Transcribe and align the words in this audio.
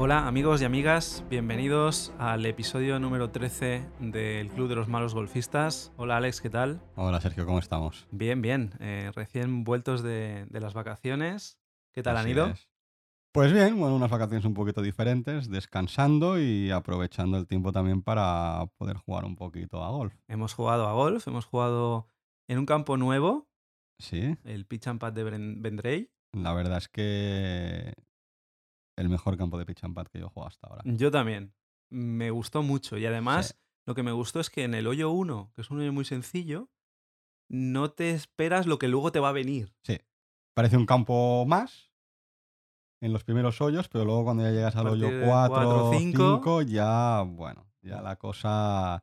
Hola 0.00 0.28
amigos 0.28 0.62
y 0.62 0.64
amigas, 0.64 1.24
bienvenidos 1.28 2.12
al 2.18 2.46
episodio 2.46 3.00
número 3.00 3.30
13 3.30 3.84
del 3.98 4.48
Club 4.50 4.68
de 4.68 4.76
los 4.76 4.88
Malos 4.88 5.12
Golfistas. 5.12 5.92
Hola 5.96 6.18
Alex, 6.18 6.40
¿qué 6.40 6.50
tal? 6.50 6.80
Hola 6.94 7.20
Sergio, 7.20 7.44
¿cómo 7.44 7.58
estamos? 7.58 8.06
Bien, 8.12 8.40
bien, 8.40 8.70
eh, 8.78 9.10
recién 9.14 9.64
vueltos 9.64 10.02
de, 10.04 10.46
de 10.48 10.60
las 10.60 10.72
vacaciones. 10.74 11.58
¿Qué 11.92 12.04
tal 12.04 12.16
han 12.16 12.28
ido? 12.28 12.46
es. 12.46 12.68
Pues 13.32 13.52
bien, 13.52 13.78
bueno, 13.78 13.96
unas 13.96 14.10
vacaciones 14.10 14.44
un 14.44 14.54
poquito 14.54 14.82
diferentes, 14.82 15.50
descansando 15.50 16.40
y 16.40 16.70
aprovechando 16.70 17.36
el 17.36 17.46
tiempo 17.48 17.72
también 17.72 18.02
para 18.02 18.66
poder 18.78 18.96
jugar 18.96 19.24
un 19.24 19.34
poquito 19.34 19.82
a 19.84 19.90
golf. 19.90 20.14
Hemos 20.28 20.54
jugado 20.54 20.86
a 20.86 20.92
golf, 20.92 21.26
hemos 21.26 21.44
jugado 21.44 22.06
en 22.46 22.58
un 22.58 22.66
campo 22.66 22.96
nuevo, 22.96 23.48
Sí, 24.00 24.36
el 24.44 24.64
Pitch 24.64 24.86
and 24.86 25.00
Pad 25.00 25.12
de 25.12 25.24
Vendrell. 25.24 26.12
la 26.32 26.52
verdad 26.54 26.78
es 26.78 26.88
que 26.88 27.94
el 28.98 29.08
mejor 29.08 29.36
campo 29.36 29.58
de 29.58 29.64
pitch 29.66 29.84
and 29.84 29.94
pad 29.94 30.06
que 30.08 30.18
yo 30.18 30.26
he 30.26 30.28
jugado 30.28 30.48
hasta 30.48 30.66
ahora. 30.66 30.82
Yo 30.84 31.10
también. 31.10 31.54
Me 31.90 32.30
gustó 32.30 32.62
mucho 32.62 32.98
y 32.98 33.06
además 33.06 33.48
Sí. 33.48 33.54
lo 33.86 33.94
que 33.94 34.02
me 34.02 34.12
gustó 34.12 34.40
es 34.40 34.50
que 34.50 34.64
en 34.64 34.74
el 34.74 34.86
hoyo 34.86 35.10
1, 35.10 35.52
que 35.54 35.62
es 35.62 35.70
un 35.70 35.80
hoyo 35.80 35.92
muy 35.92 36.04
sencillo, 36.04 36.68
no 37.48 37.90
te 37.90 38.10
esperas 38.10 38.66
lo 38.66 38.78
que 38.78 38.88
luego 38.88 39.10
te 39.12 39.20
va 39.20 39.30
a 39.30 39.32
venir. 39.32 39.74
Sí, 39.82 39.98
parece 40.54 40.76
un 40.76 40.84
campo 40.84 41.46
más 41.46 41.90
en 43.00 43.12
los 43.12 43.24
primeros 43.24 43.60
hoyos, 43.60 43.88
pero 43.88 44.04
luego 44.04 44.24
cuando 44.24 44.42
ya 44.42 44.50
llegas 44.50 44.76
al 44.76 44.88
hoyo 44.88 45.06
partir 45.06 45.20
de 45.20 45.26
4 45.26 45.54
cuatro, 45.54 45.88
o 45.88 45.90
cinco. 45.98 46.34
5, 46.34 46.62
ya, 46.62 47.22
bueno, 47.26 47.70
ya 47.80 48.02
la 48.02 48.16
cosa 48.16 49.02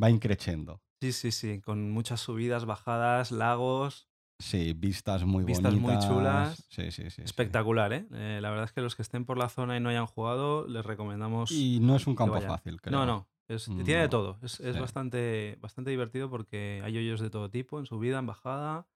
va 0.00 0.10
increciendo. 0.10 0.80
Sí, 1.00 1.12
sí, 1.12 1.32
sí, 1.32 1.60
con 1.60 1.90
muchas 1.90 2.20
subidas, 2.20 2.64
bajadas, 2.66 3.32
lagos. 3.32 4.08
Sí, 4.42 4.72
vistas 4.74 5.24
muy 5.24 5.44
Vistas 5.44 5.72
muy 5.74 5.82
bonitas. 5.82 6.08
chulas. 6.08 6.66
Sí, 6.68 6.90
sí, 6.90 7.04
sí. 7.04 7.10
sí. 7.10 7.22
Espectacular, 7.22 7.92
¿eh? 7.92 8.06
Eh, 8.12 8.38
La 8.42 8.50
verdad 8.50 8.64
es 8.66 8.72
que 8.72 8.80
los 8.80 8.94
que 8.96 9.02
estén 9.02 9.24
por 9.24 9.38
la 9.38 9.48
zona 9.48 9.76
y 9.76 9.80
no 9.80 9.88
hayan 9.88 10.06
jugado, 10.06 10.66
les 10.66 10.84
recomendamos. 10.84 11.50
Y 11.52 11.78
no 11.80 11.96
es 11.96 12.06
un 12.06 12.14
campo 12.16 12.40
fácil, 12.40 12.80
creo. 12.80 12.98
no, 12.98 13.06
no. 13.06 13.28
Es, 13.48 13.66
tiene 13.66 13.96
de 14.02 14.08
todo. 14.08 14.38
Es, 14.42 14.60
es 14.60 14.74
sí. 14.76 14.80
bastante, 14.80 15.58
bastante 15.60 15.90
divertido 15.90 16.30
porque 16.30 16.80
hay 16.84 16.96
hoyos 16.96 17.20
de 17.20 17.28
todo 17.28 17.50
tipo 17.50 17.78
en 17.78 17.86
subida, 17.86 18.18
en 18.18 18.26
bajada, 18.26 18.86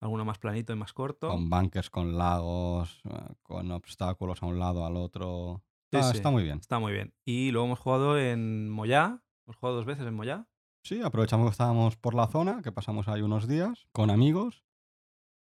alguno 0.00 0.24
más 0.24 0.38
planito 0.38 0.72
y 0.72 0.76
más 0.76 0.92
corto. 0.92 1.28
Con 1.28 1.48
bunkers, 1.48 1.88
con 1.88 2.18
lagos, 2.18 3.00
eh, 3.08 3.34
con 3.42 3.70
obstáculos 3.70 4.42
a 4.42 4.46
un 4.46 4.58
lado, 4.58 4.84
al 4.84 4.96
otro. 4.96 5.62
Sí, 5.90 5.96
Está, 5.98 6.10
sí. 6.10 6.16
está 6.18 6.30
muy 6.30 6.42
bien. 6.42 6.58
Está 6.58 6.78
muy 6.78 6.92
bien. 6.92 7.14
Y 7.24 7.52
luego 7.52 7.66
hemos 7.66 7.78
jugado 7.78 8.18
en 8.18 8.68
Moyá. 8.70 9.22
Hemos 9.46 9.56
jugado 9.56 9.76
dos 9.76 9.86
veces 9.86 10.06
en 10.06 10.14
Moyá. 10.14 10.46
Sí, 10.84 11.00
aprovechamos 11.00 11.46
que 11.46 11.52
estábamos 11.52 11.96
por 11.96 12.14
la 12.14 12.26
zona, 12.26 12.60
que 12.62 12.72
pasamos 12.72 13.08
ahí 13.08 13.22
unos 13.22 13.46
días 13.48 13.86
con 13.92 14.10
amigos. 14.10 14.64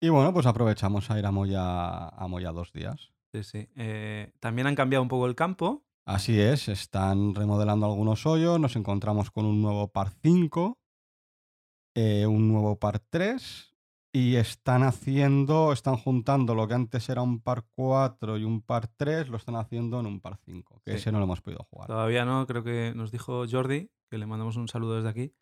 Y 0.01 0.09
bueno, 0.11 0.33
pues 0.33 0.47
aprovechamos 0.47 1.11
a 1.11 1.19
ir 1.19 1.27
a 1.27 1.33
Moya, 1.33 2.09
a 2.09 2.29
Moya 2.29 2.53
dos 2.53 2.73
días. 2.73 3.11
Sí, 3.33 3.43
sí. 3.43 3.69
Eh, 3.77 4.33
también 4.41 4.67
han 4.67 4.75
cambiado 4.75 5.03
un 5.03 5.09
poco 5.09 5.27
el 5.27 5.35
campo. 5.35 5.85
Así 6.07 6.41
es, 6.41 6.69
están 6.69 7.35
remodelando 7.35 7.85
algunos 7.87 8.25
hoyos, 8.25 8.59
nos 8.59 8.77
encontramos 8.77 9.31
con 9.31 9.45
un 9.45 9.61
nuevo 9.61 9.89
par 9.93 10.11
5, 10.23 10.79
eh, 11.95 12.27
un 12.27 12.49
nuevo 12.49 12.79
par 12.79 12.99
3 13.01 13.75
y 14.15 14.37
están 14.37 14.85
haciendo, 14.85 15.71
están 15.73 15.97
juntando 15.99 16.55
lo 16.55 16.67
que 16.67 16.73
antes 16.75 17.11
era 17.11 17.21
un 17.21 17.41
par 17.43 17.67
4 17.75 18.39
y 18.39 18.45
un 18.45 18.63
par 18.63 18.89
3, 18.89 19.29
lo 19.29 19.37
están 19.37 19.57
haciendo 19.57 20.01
en 20.01 20.07
un 20.07 20.21
par 20.21 20.39
5, 20.47 20.81
que 20.83 20.93
Sí. 20.93 20.97
ese 20.97 21.13
no 21.13 21.19
lo 21.19 21.25
hemos 21.25 21.43
podido 21.43 21.63
jugar. 21.65 21.89
Todavía 21.89 22.25
no, 22.25 22.47
creo 22.47 22.65
que 22.65 22.95
nos 22.97 23.11
dijo 23.13 23.45
Jordi, 23.47 23.91
que 24.11 24.17
le 24.17 24.25
mandamos 24.27 24.57
un 24.57 24.69
saludo 24.69 24.95
desde 24.97 25.11
aquí, 25.11 25.35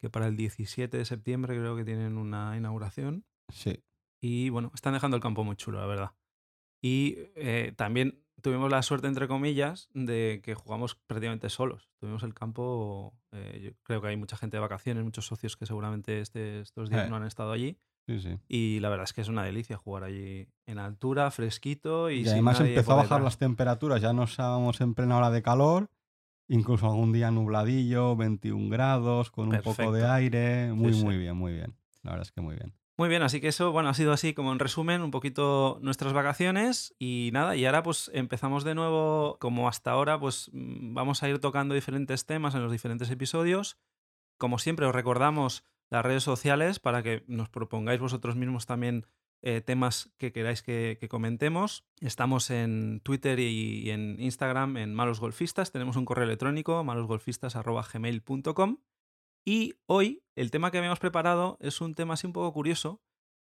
que 0.00 0.10
para 0.10 0.26
el 0.26 0.36
17 0.36 0.96
de 0.98 1.04
septiembre 1.04 1.56
creo 1.56 1.76
que 1.76 1.84
tienen 1.84 2.18
una 2.18 2.56
inauguración. 2.56 3.24
Sí, 3.50 3.84
Y 4.20 4.48
bueno, 4.50 4.70
están 4.74 4.94
dejando 4.94 5.16
el 5.16 5.22
campo 5.22 5.44
muy 5.44 5.56
chulo, 5.56 5.80
la 5.80 5.86
verdad. 5.86 6.10
Y 6.82 7.16
eh, 7.36 7.72
también 7.76 8.22
tuvimos 8.40 8.70
la 8.70 8.82
suerte, 8.82 9.06
entre 9.08 9.26
comillas, 9.28 9.88
de 9.94 10.40
que 10.44 10.54
jugamos 10.54 10.94
prácticamente 10.94 11.48
solos. 11.50 11.90
Tuvimos 11.98 12.22
el 12.22 12.34
campo, 12.34 13.14
eh, 13.32 13.60
yo 13.62 13.70
creo 13.82 14.00
que 14.00 14.08
hay 14.08 14.16
mucha 14.16 14.36
gente 14.36 14.56
de 14.56 14.60
vacaciones, 14.60 15.02
muchos 15.04 15.26
socios 15.26 15.56
que 15.56 15.66
seguramente 15.66 16.20
este- 16.20 16.60
estos 16.60 16.88
días 16.90 17.06
Eh. 17.06 17.10
no 17.10 17.16
han 17.16 17.24
estado 17.26 17.52
allí. 17.52 17.78
sí, 18.06 18.18
sí. 18.20 18.38
Y 18.48 18.80
la 18.80 18.88
verdad 18.88 19.04
es 19.04 19.12
que 19.12 19.20
es 19.20 19.28
una 19.28 19.44
delicia 19.44 19.76
jugar 19.76 20.04
allí 20.04 20.48
en 20.66 20.78
altura, 20.78 21.30
fresquito 21.30 22.10
y, 22.10 22.20
Y, 22.22 22.28
además 22.28 22.58
empezó 22.60 22.92
a 22.92 22.96
bajar 22.96 23.18
detrás. 23.18 23.24
las 23.24 23.38
temperaturas, 23.38 24.00
ya 24.00 24.14
no 24.14 24.22
estábamos 24.22 24.80
en 24.80 24.94
plena 24.94 25.18
hora 25.18 25.30
de 25.30 25.42
calor, 25.42 25.90
incluso 26.48 26.86
algún 26.86 27.12
día 27.12 27.30
nubladillo, 27.30 28.16
21 28.16 28.70
grados, 28.70 29.30
con 29.30 29.52
un 29.54 29.60
poco 29.60 29.92
de 29.92 30.06
aire, 30.06 30.72
muy, 30.72 30.94
sí. 30.94 31.04
muy 31.04 31.18
bien, 31.18 31.36
muy 31.36 31.52
bien. 31.52 31.76
La 32.02 32.12
verdad 32.12 32.26
es 32.26 32.32
que 32.32 32.40
muy 32.40 32.54
bien. 32.54 32.72
Muy 32.98 33.08
bien, 33.08 33.22
así 33.22 33.40
que 33.40 33.46
eso, 33.46 33.70
bueno, 33.70 33.88
ha 33.90 33.94
sido 33.94 34.12
así 34.12 34.34
como 34.34 34.50
en 34.50 34.58
resumen 34.58 35.02
un 35.02 35.12
poquito 35.12 35.78
nuestras 35.82 36.12
vacaciones 36.12 36.96
y 36.98 37.30
nada, 37.32 37.54
y 37.54 37.64
ahora 37.64 37.84
pues 37.84 38.10
empezamos 38.12 38.64
de 38.64 38.74
nuevo, 38.74 39.38
como 39.38 39.68
hasta 39.68 39.92
ahora, 39.92 40.18
pues 40.18 40.50
mm, 40.52 40.94
vamos 40.94 41.22
a 41.22 41.28
ir 41.28 41.38
tocando 41.38 41.76
diferentes 41.76 42.26
temas 42.26 42.56
en 42.56 42.62
los 42.62 42.72
diferentes 42.72 43.08
episodios. 43.08 43.78
Como 44.36 44.58
siempre, 44.58 44.84
os 44.84 44.92
recordamos 44.92 45.62
las 45.90 46.04
redes 46.04 46.24
sociales 46.24 46.80
para 46.80 47.04
que 47.04 47.22
nos 47.28 47.48
propongáis 47.48 48.00
vosotros 48.00 48.34
mismos 48.34 48.66
también 48.66 49.06
eh, 49.42 49.60
temas 49.60 50.10
que 50.18 50.32
queráis 50.32 50.64
que, 50.64 50.98
comentemos. 51.08 51.86
Estamos 52.00 52.50
en 52.50 53.00
Twitter 53.04 53.38
y, 53.38 53.78
y 53.78 53.90
en 53.90 54.20
Instagram 54.20 54.76
en 54.76 54.92
Malos 54.92 55.20
Golfistas. 55.20 55.70
Tenemos 55.70 55.94
un 55.94 56.04
correo 56.04 56.24
electrónico, 56.24 56.82
malosgolfistas.gmail.com. 56.82 58.78
Y 59.48 59.76
hoy 59.86 60.22
el 60.36 60.50
tema 60.50 60.70
que 60.70 60.76
habíamos 60.76 60.98
preparado 60.98 61.56
es 61.62 61.80
un 61.80 61.94
tema 61.94 62.12
así 62.12 62.26
un 62.26 62.34
poco 62.34 62.52
curioso, 62.52 63.00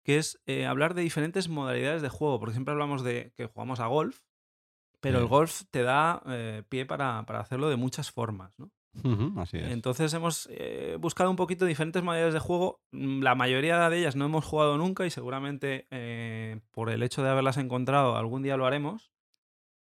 que 0.03 0.17
es 0.17 0.41
eh, 0.45 0.65
hablar 0.65 0.93
de 0.93 1.01
diferentes 1.01 1.47
modalidades 1.47 2.01
de 2.01 2.09
juego, 2.09 2.37
porque 2.37 2.51
siempre 2.51 2.73
hablamos 2.73 3.01
de 3.01 3.31
que 3.37 3.45
jugamos 3.45 3.79
a 3.79 3.87
golf, 3.87 4.19
pero 4.99 5.19
el 5.19 5.25
golf 5.25 5.61
te 5.71 5.83
da 5.83 6.21
eh, 6.25 6.63
pie 6.67 6.85
para, 6.85 7.25
para 7.25 7.39
hacerlo 7.39 7.69
de 7.69 7.77
muchas 7.77 8.11
formas, 8.11 8.59
¿no? 8.59 8.71
Así 9.37 9.55
es. 9.55 9.71
Entonces 9.71 10.13
hemos 10.13 10.49
eh, 10.51 10.97
buscado 10.99 11.29
un 11.29 11.37
poquito 11.37 11.63
diferentes 11.63 12.03
modalidades 12.03 12.33
de 12.33 12.41
juego. 12.41 12.81
Mm, 12.91 13.21
La 13.21 13.35
mayoría 13.35 13.89
de 13.89 13.97
ellas 13.97 14.17
no 14.17 14.25
hemos 14.25 14.43
jugado 14.43 14.77
nunca 14.77 15.05
y 15.05 15.09
seguramente 15.09 15.87
por 16.71 16.89
el 16.89 17.03
hecho 17.03 17.23
de 17.23 17.29
haberlas 17.29 17.55
encontrado 17.55 18.17
algún 18.17 18.43
día 18.43 18.57
lo 18.57 18.65
haremos. 18.65 19.13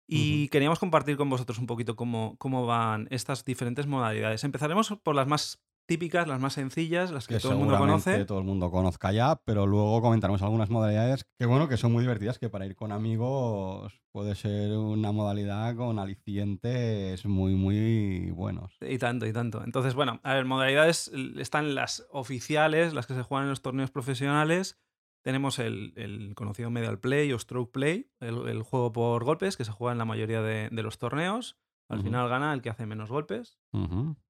Y 0.05 0.49
queríamos 0.49 0.77
compartir 0.77 1.17
con 1.17 1.31
vosotros 1.31 1.57
un 1.57 1.65
poquito 1.65 1.95
cómo, 1.95 2.35
cómo 2.37 2.67
van 2.67 3.07
estas 3.09 3.45
diferentes 3.45 3.87
modalidades. 3.87 4.43
Empezaremos 4.43 4.93
por 5.01 5.15
las 5.15 5.25
más 5.25 5.63
típicas, 5.85 6.27
las 6.27 6.39
más 6.39 6.53
sencillas, 6.53 7.11
las 7.11 7.27
que, 7.27 7.35
que 7.35 7.39
todo 7.39 7.53
el 7.53 7.57
mundo 7.59 7.77
conoce. 7.77 8.25
todo 8.25 8.39
el 8.39 8.45
mundo 8.45 8.71
conozca 8.71 9.11
ya, 9.11 9.41
pero 9.45 9.67
luego 9.67 10.01
comentaremos 10.01 10.41
algunas 10.41 10.69
modalidades 10.69 11.25
que 11.37 11.45
bueno, 11.45 11.67
que 11.67 11.77
son 11.77 11.91
muy 11.91 12.01
divertidas, 12.01 12.39
que 12.39 12.49
para 12.49 12.65
ir 12.65 12.75
con 12.75 12.91
amigos 12.91 14.01
puede 14.11 14.35
ser 14.35 14.71
una 14.71 15.11
modalidad 15.11 15.75
con 15.75 15.99
alicientes 15.99 17.25
muy, 17.25 17.55
muy 17.55 18.31
buenos. 18.31 18.77
Y 18.81 18.97
tanto, 18.97 19.25
y 19.25 19.33
tanto. 19.33 19.63
Entonces, 19.63 19.95
bueno, 19.95 20.19
a 20.23 20.33
ver, 20.35 20.45
modalidades 20.45 21.11
están 21.37 21.75
las 21.75 22.05
oficiales, 22.11 22.93
las 22.93 23.07
que 23.07 23.15
se 23.15 23.23
juegan 23.23 23.45
en 23.45 23.49
los 23.49 23.61
torneos 23.61 23.91
profesionales. 23.91 24.79
Tenemos 25.23 25.57
el, 25.57 25.93
el 25.95 26.35
conocido 26.35 26.69
Medal 26.69 26.99
Play 26.99 27.31
o 27.31 27.39
Stroke 27.39 27.71
Play, 27.71 28.11
el, 28.19 28.47
el 28.47 28.61
juego 28.61 28.91
por 28.91 29.23
golpes 29.23 29.57
que 29.57 29.65
se 29.65 29.71
juega 29.71 29.93
en 29.93 29.97
la 29.97 30.05
mayoría 30.05 30.41
de, 30.41 30.69
de 30.69 30.83
los 30.83 30.97
torneos. 30.97 31.57
Al 31.89 32.01
final 32.01 32.27
gana 32.29 32.53
el 32.53 32.61
que 32.61 32.69
hace 32.69 32.85
menos 32.85 33.09
golpes 33.09 33.59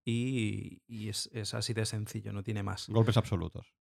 y, 0.05 0.81
y 0.87 1.09
es, 1.09 1.29
es 1.33 1.53
así 1.53 1.73
de 1.73 1.85
sencillo, 1.85 2.33
no 2.33 2.43
tiene 2.43 2.63
más. 2.63 2.89
Golpes 2.89 3.17
absolutos. 3.17 3.73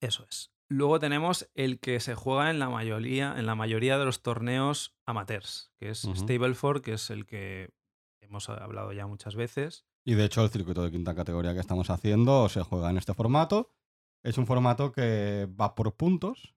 Eso 0.00 0.24
es. 0.28 0.52
Luego 0.68 0.98
tenemos 0.98 1.48
el 1.54 1.78
que 1.78 2.00
se 2.00 2.14
juega 2.14 2.50
en 2.50 2.58
la 2.58 2.68
mayoría, 2.68 3.38
en 3.38 3.46
la 3.46 3.54
mayoría 3.54 3.98
de 3.98 4.04
los 4.04 4.22
torneos 4.22 4.96
amateurs, 5.06 5.72
que 5.78 5.90
es 5.90 6.04
Ujú. 6.04 6.16
Stableford, 6.16 6.82
que 6.82 6.94
es 6.94 7.10
el 7.10 7.24
que 7.26 7.72
hemos 8.20 8.48
hablado 8.48 8.92
ya 8.92 9.06
muchas 9.06 9.36
veces. 9.36 9.86
Y 10.04 10.14
de 10.14 10.24
hecho 10.24 10.42
el 10.42 10.50
circuito 10.50 10.82
de 10.82 10.90
quinta 10.90 11.14
categoría 11.14 11.54
que 11.54 11.60
estamos 11.60 11.90
haciendo 11.90 12.48
se 12.48 12.62
juega 12.62 12.90
en 12.90 12.98
este 12.98 13.14
formato. 13.14 13.72
Es 14.24 14.38
un 14.38 14.46
formato 14.46 14.92
que 14.92 15.48
va 15.60 15.74
por 15.74 15.96
puntos. 15.96 16.54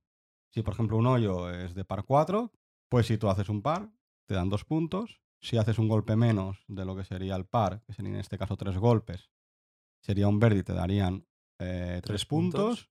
Si 0.51 0.63
por 0.63 0.73
ejemplo 0.73 0.97
un 0.97 1.05
hoyo 1.07 1.51
es 1.51 1.75
de 1.75 1.85
par 1.85 2.03
4, 2.03 2.51
pues 2.89 3.05
si 3.07 3.17
tú 3.17 3.29
haces 3.29 3.49
un 3.49 3.61
par, 3.61 3.91
te 4.27 4.33
dan 4.33 4.49
dos 4.49 4.65
puntos. 4.65 5.21
Si 5.41 5.57
haces 5.57 5.79
un 5.79 5.87
golpe 5.87 6.15
menos 6.15 6.63
de 6.67 6.85
lo 6.85 6.95
que 6.95 7.03
sería 7.03 7.35
el 7.35 7.45
par, 7.45 7.81
que 7.85 7.93
serían 7.93 8.15
en 8.15 8.19
este 8.21 8.37
caso 8.37 8.57
tres 8.57 8.77
golpes, 8.77 9.29
sería 10.01 10.27
un 10.27 10.39
verde 10.39 10.59
y 10.59 10.63
te 10.63 10.73
darían 10.73 11.25
eh, 11.59 11.99
tres 12.01 12.03
Tres 12.03 12.25
puntos. 12.25 12.61
puntos. 12.61 12.89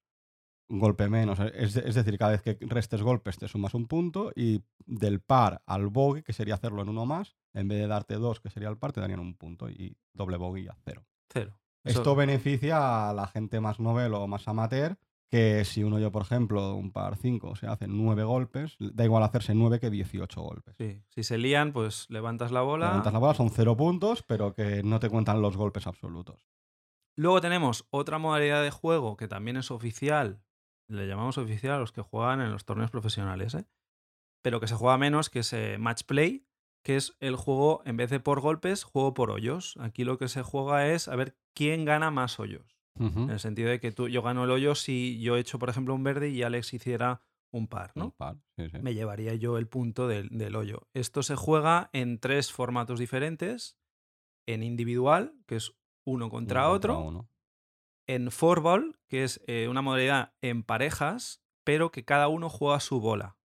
Un 0.71 0.81
golpe 0.81 1.09
menos, 1.09 1.39
es, 1.41 1.77
es 1.77 1.95
decir, 1.95 2.19
cada 2.19 2.33
vez 2.33 2.43
que 2.43 2.59
restes 2.61 3.01
golpes 3.01 3.39
te 3.39 3.49
sumas 3.49 3.73
un 3.73 3.87
punto. 3.87 4.33
Y 4.37 4.63
del 4.85 5.21
par 5.21 5.63
al 5.65 5.87
bogey, 5.87 6.23
que 6.23 6.35
sería 6.35 6.55
hacerlo 6.57 6.83
en 6.83 6.91
uno 6.91 7.07
más, 7.07 7.37
en 7.55 7.69
vez 7.69 7.79
de 7.79 7.87
darte 7.87 8.17
dos, 8.17 8.41
que 8.41 8.51
sería 8.51 8.69
el 8.69 8.77
par, 8.77 8.93
te 8.93 9.01
darían 9.01 9.21
un 9.21 9.35
punto. 9.35 9.71
Y 9.71 9.97
doble 10.13 10.37
bogey 10.37 10.69
a 10.69 10.77
cero. 10.85 11.07
Cero. 11.33 11.59
Eso- 11.85 12.01
Esto 12.01 12.15
beneficia 12.15 13.09
a 13.09 13.15
la 13.15 13.27
gente 13.29 13.61
más 13.61 13.81
novelo 13.81 14.23
o 14.23 14.27
más 14.29 14.47
amateur, 14.47 14.99
que 15.31 15.65
si 15.65 15.85
uno 15.85 15.99
yo, 15.99 16.11
por 16.11 16.23
ejemplo, 16.23 16.75
un 16.75 16.91
par 16.91 17.17
5 17.17 17.57
se 17.57 17.67
hace 17.67 17.87
9 17.87 18.25
golpes, 18.25 18.77
da 18.79 19.05
igual 19.05 19.23
hacerse 19.23 19.55
9 19.55 19.79
que 19.79 19.91
18 19.91 20.41
golpes. 20.41 20.75
Sí, 20.77 21.03
si 21.09 21.23
se 21.23 21.39
lían, 21.39 21.73
pues 21.73 22.07
levantas 22.09 22.51
la 22.51 22.63
bola. 22.63 22.89
Levantas 22.89 23.13
la 23.13 23.19
bola, 23.19 23.35
son 23.35 23.51
0 23.51 23.77
puntos, 23.77 24.23
pero 24.23 24.55
que 24.55 24.83
no 24.83 25.01
te 25.01 25.11
cuentan 25.11 25.43
los 25.43 25.57
golpes 25.57 25.87
absolutos. 25.87 26.49
Luego 27.17 27.41
tenemos 27.41 27.87
otra 27.91 28.19
modalidad 28.19 28.63
de 28.63 28.71
juego 28.71 29.17
que 29.17 29.29
también 29.29 29.57
es 29.57 29.71
oficial. 29.71 30.41
Le 30.89 31.07
llamamos 31.07 31.37
oficial 31.37 31.75
a 31.75 31.79
los 31.79 31.93
que 31.93 32.01
juegan 32.01 32.41
en 32.41 32.51
los 32.51 32.65
torneos 32.65 32.91
profesionales, 32.91 33.55
¿eh? 33.55 33.67
pero 34.43 34.61
que 34.61 34.69
se 34.69 34.77
juega 34.77 34.97
menos, 34.97 35.29
que 35.29 35.41
es 35.41 35.53
eh, 35.53 35.77
match 35.79 36.05
play, 36.05 36.47
que 36.83 36.97
es 36.97 37.17
el 37.21 37.37
juego, 37.37 37.83
en 37.85 37.97
vez 37.97 38.09
de 38.11 38.21
por 38.21 38.41
golpes, 38.41 38.85
juego 38.85 39.15
por 39.15 39.31
hoyos. 39.31 39.75
Aquí 39.81 40.05
lo 40.05 40.17
que 40.17 40.29
se 40.29 40.43
juega 40.43 40.87
es 40.89 41.09
a 41.09 41.17
ver 41.17 41.37
quién 41.55 41.85
gana 41.85 42.11
más 42.11 42.39
hoyos. 42.39 42.78
En 43.01 43.31
el 43.31 43.41
sentido 43.41 43.71
de 43.71 43.81
que 43.81 43.93
tú, 43.93 44.09
yo 44.09 44.23
gano 44.23 44.45
el 44.45 44.51
hoyo 44.51 44.75
si 44.75 45.21
yo 45.21 45.37
he 45.37 45.41
hecho, 45.41 45.59
por 45.59 45.69
ejemplo, 45.71 45.95
un 45.95 46.03
verde 46.05 46.29
y 46.31 46.43
Alex 46.43 46.75
hiciera 46.75 47.23
un 47.51 47.67
par, 47.67 47.93
¿no? 47.95 48.07
Un 48.07 48.11
par, 48.13 48.37
sí, 48.57 48.69
sí. 48.71 48.79
me 48.83 48.93
llevaría 48.95 49.35
yo 49.35 49.57
el 49.59 49.67
punto 49.69 50.07
del, 50.09 50.29
del 50.31 50.55
hoyo. 50.57 50.87
Esto 50.95 51.23
se 51.23 51.35
juega 51.37 51.89
en 51.93 52.19
tres 52.19 52.53
formatos 52.53 52.99
diferentes. 52.99 53.79
En 54.47 54.63
individual, 54.63 55.35
que 55.47 55.57
es 55.57 55.73
uno 56.07 56.31
contra 56.31 56.63
Uno 56.67 56.73
otro. 56.75 56.99
uno. 57.01 57.31
En 58.07 58.31
fourball, 58.31 58.99
que 59.07 59.25
es 59.25 59.43
eh, 59.47 59.69
una 59.69 59.83
modalidad 59.83 60.33
en 60.41 60.63
parejas, 60.63 61.43
pero 61.65 61.91
que 61.91 62.05
cada 62.05 62.29
uno 62.29 62.49
juega 62.49 62.81
su 62.81 63.01
bola. 63.01 63.37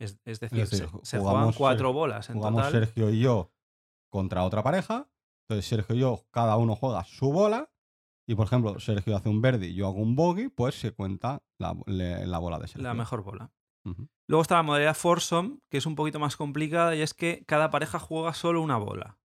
Es, 0.00 0.18
es 0.24 0.40
decir, 0.40 0.60
decir, 0.60 0.78
se, 0.78 0.88
ju- 0.88 1.04
se 1.04 1.18
juegan 1.18 1.52
cuatro 1.52 1.92
bolas 1.92 2.28
en 2.30 2.36
Jugamos 2.36 2.64
total. 2.64 2.72
Sergio 2.86 3.10
y 3.10 3.20
yo 3.20 3.52
contra 4.10 4.44
otra 4.44 4.62
pareja. 4.62 5.10
Entonces 5.46 5.66
Sergio 5.68 5.94
y 5.94 5.98
yo, 6.00 6.24
cada 6.30 6.56
uno 6.56 6.74
juega 6.74 7.04
su 7.04 7.30
bola. 7.32 7.70
Y 8.26 8.34
por 8.34 8.46
ejemplo, 8.46 8.78
Sergio 8.80 9.16
hace 9.16 9.28
un 9.28 9.42
verde 9.42 9.66
y 9.68 9.74
yo 9.74 9.86
hago 9.86 9.98
un 10.00 10.16
bogey, 10.16 10.48
pues 10.48 10.74
se 10.80 10.92
cuenta 10.92 11.42
la, 11.58 11.76
le- 11.86 12.26
la 12.26 12.38
bola 12.38 12.58
de 12.58 12.66
Sergio. 12.68 12.82
La 12.84 12.94
mejor 12.94 13.22
bola. 13.22 13.50
Luego 14.26 14.40
está 14.40 14.54
la 14.56 14.62
modalidad 14.62 14.94
foursome, 14.96 15.58
que 15.70 15.76
es 15.76 15.84
un 15.84 15.94
poquito 15.94 16.18
más 16.18 16.36
complicada 16.36 16.96
y 16.96 17.02
es 17.02 17.12
que 17.12 17.44
cada 17.46 17.70
pareja 17.70 17.98
juega 17.98 18.32
solo 18.32 18.62
una 18.62 18.78
bola. 18.78 19.18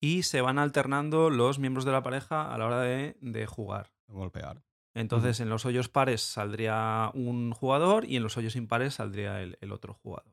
Y 0.00 0.22
se 0.22 0.40
van 0.40 0.58
alternando 0.58 1.28
los 1.28 1.58
miembros 1.58 1.84
de 1.84 1.92
la 1.92 2.02
pareja 2.02 2.52
a 2.52 2.56
la 2.56 2.66
hora 2.66 2.80
de, 2.80 3.16
de 3.20 3.46
jugar. 3.46 3.92
Golpear. 4.08 4.62
Entonces, 4.94 5.40
en 5.40 5.50
los 5.50 5.66
hoyos 5.66 5.90
pares 5.90 6.22
saldría 6.22 7.10
un 7.12 7.52
jugador 7.52 8.06
y 8.06 8.16
en 8.16 8.22
los 8.22 8.38
hoyos 8.38 8.56
impares 8.56 8.94
saldría 8.94 9.42
el, 9.42 9.58
el 9.60 9.72
otro 9.72 9.92
jugador. 9.92 10.32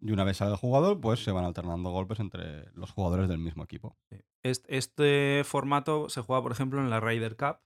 Y 0.00 0.12
una 0.12 0.24
vez 0.24 0.38
sale 0.38 0.52
el 0.52 0.56
jugador, 0.56 1.00
pues 1.00 1.22
se 1.22 1.32
van 1.32 1.44
alternando 1.44 1.90
golpes 1.90 2.20
entre 2.20 2.70
los 2.72 2.90
jugadores 2.90 3.28
del 3.28 3.38
mismo 3.38 3.64
equipo. 3.64 3.96
Este, 4.42 5.42
formato 5.44 6.08
se 6.08 6.20
juega, 6.20 6.42
por 6.42 6.52
ejemplo, 6.52 6.80
en 6.80 6.90
la 6.90 7.00
Ryder 7.00 7.36
Cup. 7.36 7.58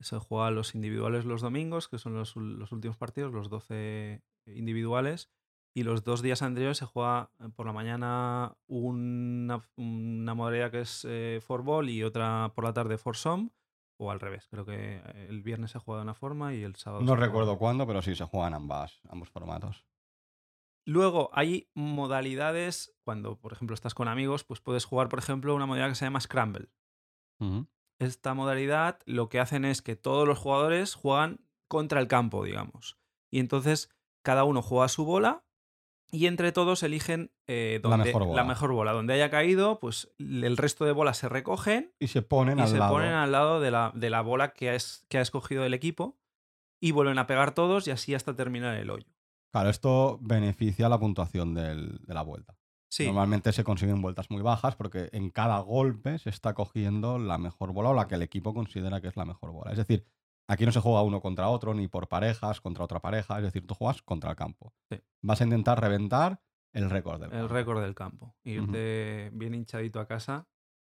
Se 0.00 0.18
juega 0.18 0.50
los 0.50 0.74
individuales 0.74 1.24
los 1.24 1.40
domingos, 1.40 1.88
que 1.88 1.98
son 1.98 2.14
los, 2.14 2.36
últimos 2.36 2.96
partidos, 2.96 3.32
los 3.32 3.48
12 3.48 4.22
individuales. 4.46 5.30
Y 5.74 5.82
los 5.82 6.04
dos 6.04 6.22
días 6.22 6.40
anteriores 6.40 6.78
se 6.78 6.86
juega 6.86 7.30
eh, 7.38 7.50
por 7.54 7.66
la 7.66 7.74
mañana 7.74 8.56
una, 8.66 9.62
una 9.76 10.34
modalidad 10.34 10.70
que 10.70 10.80
es 10.80 11.06
eh, 11.06 11.42
ball 11.46 11.90
y 11.90 12.02
otra 12.02 12.50
por 12.54 12.64
la 12.64 12.72
tarde 12.72 12.96
foursome. 12.96 13.50
O 13.98 14.10
al 14.10 14.20
revés, 14.20 14.46
creo 14.50 14.64
que 14.64 15.02
eh, 15.04 15.26
el 15.28 15.42
viernes 15.42 15.72
se 15.72 15.78
juega 15.78 16.00
de 16.00 16.04
una 16.04 16.14
forma 16.14 16.54
y 16.54 16.62
el 16.62 16.76
sábado. 16.76 17.02
No 17.02 17.14
recuerdo 17.14 17.58
cuándo, 17.58 17.86
pero 17.86 18.00
sí 18.00 18.14
se 18.14 18.24
juegan 18.24 18.54
ambas, 18.54 19.00
ambos 19.08 19.28
formatos. 19.28 19.84
Luego 20.86 21.30
hay 21.32 21.68
modalidades, 21.74 22.94
cuando 23.04 23.38
por 23.40 23.52
ejemplo 23.52 23.74
estás 23.74 23.92
con 23.94 24.06
amigos, 24.08 24.44
pues 24.44 24.60
puedes 24.60 24.84
jugar, 24.84 25.08
por 25.08 25.18
ejemplo, 25.18 25.54
una 25.54 25.66
modalidad 25.66 25.88
que 25.88 25.94
se 25.96 26.04
llama 26.06 26.20
Scramble. 26.20 26.68
Esta 27.98 28.34
modalidad 28.34 29.00
lo 29.06 29.28
que 29.28 29.40
hacen 29.40 29.64
es 29.64 29.82
que 29.82 29.96
todos 29.96 30.26
los 30.28 30.38
jugadores 30.38 30.94
juegan 30.94 31.40
contra 31.68 32.00
el 32.00 32.08
campo, 32.08 32.44
digamos. 32.44 32.98
Y 33.30 33.40
entonces 33.40 33.90
cada 34.22 34.44
uno 34.44 34.62
juega 34.62 34.88
su 34.88 35.04
bola 35.04 35.44
y 36.12 36.26
entre 36.26 36.52
todos 36.52 36.82
eligen 36.82 37.32
eh, 37.48 37.80
La 37.82 37.96
mejor 37.96 38.24
bola. 38.24 38.42
la 38.42 38.48
mejor 38.48 38.72
bola. 38.72 38.92
Donde 38.92 39.14
haya 39.14 39.30
caído, 39.30 39.80
pues 39.80 40.12
el 40.18 40.56
resto 40.56 40.84
de 40.84 40.92
bolas 40.92 41.16
se 41.18 41.28
recogen 41.28 41.92
Y 41.98 42.08
se 42.08 42.22
ponen 42.22 42.58
y 42.58 42.62
al 42.62 42.68
se 42.68 42.78
lado. 42.78 42.92
ponen 42.94 43.12
al 43.12 43.32
lado 43.32 43.60
de 43.60 43.70
la, 43.70 43.92
de 43.94 44.10
la 44.10 44.20
bola 44.20 44.52
que 44.52 44.70
ha, 44.70 44.74
es- 44.74 45.04
que 45.08 45.18
ha 45.18 45.22
escogido 45.22 45.64
el 45.64 45.74
equipo 45.74 46.18
y 46.80 46.92
vuelven 46.92 47.18
a 47.18 47.26
pegar 47.26 47.54
todos 47.54 47.88
y 47.88 47.90
así 47.90 48.14
hasta 48.14 48.36
terminar 48.36 48.76
el 48.76 48.90
hoyo. 48.90 49.08
Claro, 49.56 49.70
esto 49.70 50.18
beneficia 50.20 50.86
la 50.90 50.98
puntuación 51.00 51.54
del- 51.54 51.98
de 52.04 52.12
la 52.12 52.20
vuelta. 52.20 52.54
Sí, 52.90 53.06
Normalmente 53.06 53.52
se 53.52 53.64
consiguen 53.64 54.02
vueltas 54.02 54.30
muy 54.30 54.42
bajas 54.42 54.76
porque 54.76 55.08
en 55.12 55.30
cada 55.30 55.58
golpe 55.60 56.18
se 56.18 56.28
está 56.28 56.52
cogiendo 56.52 57.18
la 57.18 57.38
mejor 57.38 57.72
bola 57.72 57.88
o 57.88 57.94
la 57.94 58.06
que 58.06 58.16
el 58.16 58.22
equipo 58.22 58.52
considera 58.52 59.00
que 59.00 59.08
es 59.08 59.16
la 59.16 59.24
mejor 59.24 59.52
bola. 59.52 59.70
Es 59.72 59.78
decir, 59.78 60.04
aquí 60.46 60.66
no 60.66 60.72
se 60.72 60.80
juega 60.80 61.00
uno 61.02 61.20
contra 61.22 61.48
otro, 61.48 61.72
ni 61.72 61.88
por 61.88 62.06
parejas, 62.06 62.60
contra 62.60 62.84
otra 62.84 63.00
pareja. 63.00 63.38
Es 63.38 63.44
decir, 63.44 63.66
tú 63.66 63.74
juegas 63.74 64.02
contra 64.02 64.28
el 64.30 64.36
campo. 64.36 64.74
Sí. 64.90 65.00
Vas 65.22 65.40
a 65.40 65.44
intentar 65.44 65.80
reventar 65.80 66.42
el 66.74 66.90
récord 66.90 67.18
del 67.20 67.32
el 67.32 67.38
campo. 67.38 67.54
récord 67.54 67.82
del 67.82 67.94
campo. 67.94 68.36
Irte 68.44 69.30
bien 69.32 69.54
hinchadito 69.54 70.00
a 70.00 70.06
casa 70.06 70.46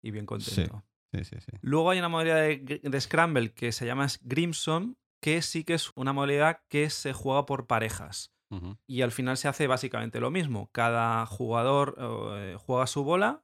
y 0.04 0.12
bien 0.12 0.28
contento. 0.28 0.84
Sí, 1.12 1.24
sí, 1.25 1.36
sí. 1.42 1.52
Luego 1.62 1.90
hay 1.90 1.98
una 2.00 2.10
modalidad 2.10 2.36
de, 2.36 2.80
de 2.84 3.02
Scramble 3.02 3.54
que 3.54 3.72
se 3.72 3.88
llama 3.88 4.06
Grimson, 4.22 4.98
que 5.19 5.42
sí 5.42 5.63
que 5.63 5.74
es 5.74 5.92
una 5.96 6.13
modalidad 6.13 6.62
que 6.69 6.90
se 6.92 7.12
juega 7.13 7.46
por 7.48 7.66
parejas. 7.68 8.31
Y 8.88 9.01
al 9.01 9.12
final 9.12 9.38
se 9.38 9.48
hace 9.48 9.68
básicamente 9.68 10.19
lo 10.19 10.30
mismo. 10.31 10.69
Cada 10.71 11.25
jugador 11.25 11.95
eh, 12.36 12.57
juega 12.59 12.86
su 12.88 13.03
bola 13.03 13.44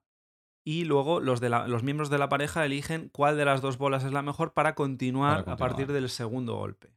y 0.65 0.83
luego 0.83 1.21
los, 1.21 1.39
de 1.39 1.47
la- 1.49 1.67
los 1.67 1.83
miembros 1.83 2.09
de 2.09 2.17
la 2.17 2.27
pareja 2.27 2.65
eligen 2.65 3.09
cuál 3.09 3.37
de 3.37 3.45
las 3.45 3.61
dos 3.61 3.77
bolas 3.77 4.03
es 4.03 4.11
la 4.11 4.21
mejor 4.21 4.53
para 4.53 4.75
continuar, 4.75 5.45
Para 5.45 5.53
a 5.53 5.57
partir 5.57 5.91
del 5.93 6.09
segundo 6.09 6.55
golpe. 6.57 6.93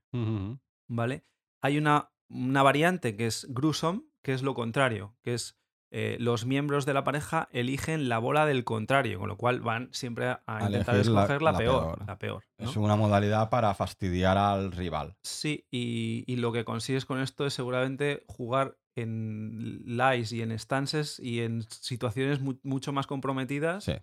¿Vale? 0.88 1.24
Hay 1.62 1.78
una, 1.78 2.10
una 2.28 2.62
variante 2.64 3.16
que 3.16 3.26
es 3.26 3.46
Gruesome, 3.50 4.02
que 4.22 4.32
es 4.32 4.42
lo 4.42 4.54
contrario, 4.54 5.14
que 5.22 5.34
es 5.34 5.59
eh, 5.92 6.16
los 6.20 6.46
miembros 6.46 6.86
de 6.86 6.94
la 6.94 7.02
pareja 7.04 7.48
eligen 7.52 8.08
la 8.08 8.18
bola 8.18 8.46
del 8.46 8.64
contrario, 8.64 9.18
con 9.18 9.28
lo 9.28 9.36
cual 9.36 9.60
van 9.60 9.88
siempre 9.92 10.26
a, 10.46 10.58
intentar 10.66 10.94
la- 10.94 11.00
escoger 11.00 11.42
la, 11.42 11.52
la 11.52 11.58
peor. 11.58 11.82
peor. 11.96 12.06
La 12.06 12.18
peor 12.18 12.44
¿no? 12.58 12.70
Es 12.70 12.76
una 12.76 12.94
modalidad 12.96 13.50
para 13.50 13.74
fastidiar 13.74 14.38
al 14.38 14.70
rival. 14.72 15.16
Sí, 15.22 15.66
y, 15.70 16.24
y 16.26 16.36
lo 16.36 16.52
que 16.52 16.64
consigues 16.64 17.04
con 17.04 17.20
esto 17.20 17.44
es 17.46 17.54
seguramente 17.54 18.22
jugar 18.28 18.76
en 18.96 19.82
lies 19.84 20.32
y 20.32 20.42
en 20.42 20.52
stances 20.52 21.18
y 21.20 21.40
en 21.40 21.62
situaciones 21.62 22.40
mu- 22.40 22.58
mucho 22.62 22.92
más 22.92 23.06
comprometidas 23.06 23.84
Sí. 23.84 23.94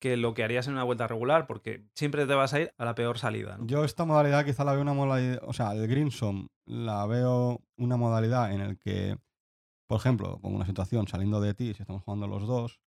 que 0.00 0.16
lo 0.16 0.34
que 0.34 0.44
harías 0.44 0.66
en 0.66 0.72
una 0.74 0.84
vuelta 0.84 1.06
regular, 1.06 1.46
porque 1.46 1.84
siempre 1.94 2.26
te 2.26 2.34
vas 2.34 2.54
a 2.54 2.60
ir 2.60 2.72
a 2.78 2.84
la 2.84 2.94
peor 2.94 3.18
salida. 3.18 3.58
¿no? 3.58 3.66
Yo 3.66 3.84
esta 3.84 4.04
modalidad 4.04 4.44
quizá 4.44 4.64
la 4.64 4.72
veo 4.72 4.80
una 4.82 4.94
modalidad, 4.94 5.40
o 5.44 5.52
sea, 5.52 5.72
el 5.72 5.86
Greensom 5.86 6.48
la 6.66 7.06
veo 7.06 7.60
una 7.76 7.96
modalidad 7.96 8.52
en 8.52 8.60
el 8.62 8.78
que, 8.78 9.16
por 9.90 9.98
ejemplo, 9.98 10.38
pongo 10.38 10.54
una 10.54 10.66
situación 10.66 11.08
saliendo 11.08 11.40
de 11.40 11.52
ti, 11.52 11.74
si 11.74 11.82
estamos 11.82 12.04
jugando 12.04 12.28
los 12.28 12.46
dos, 12.46 12.80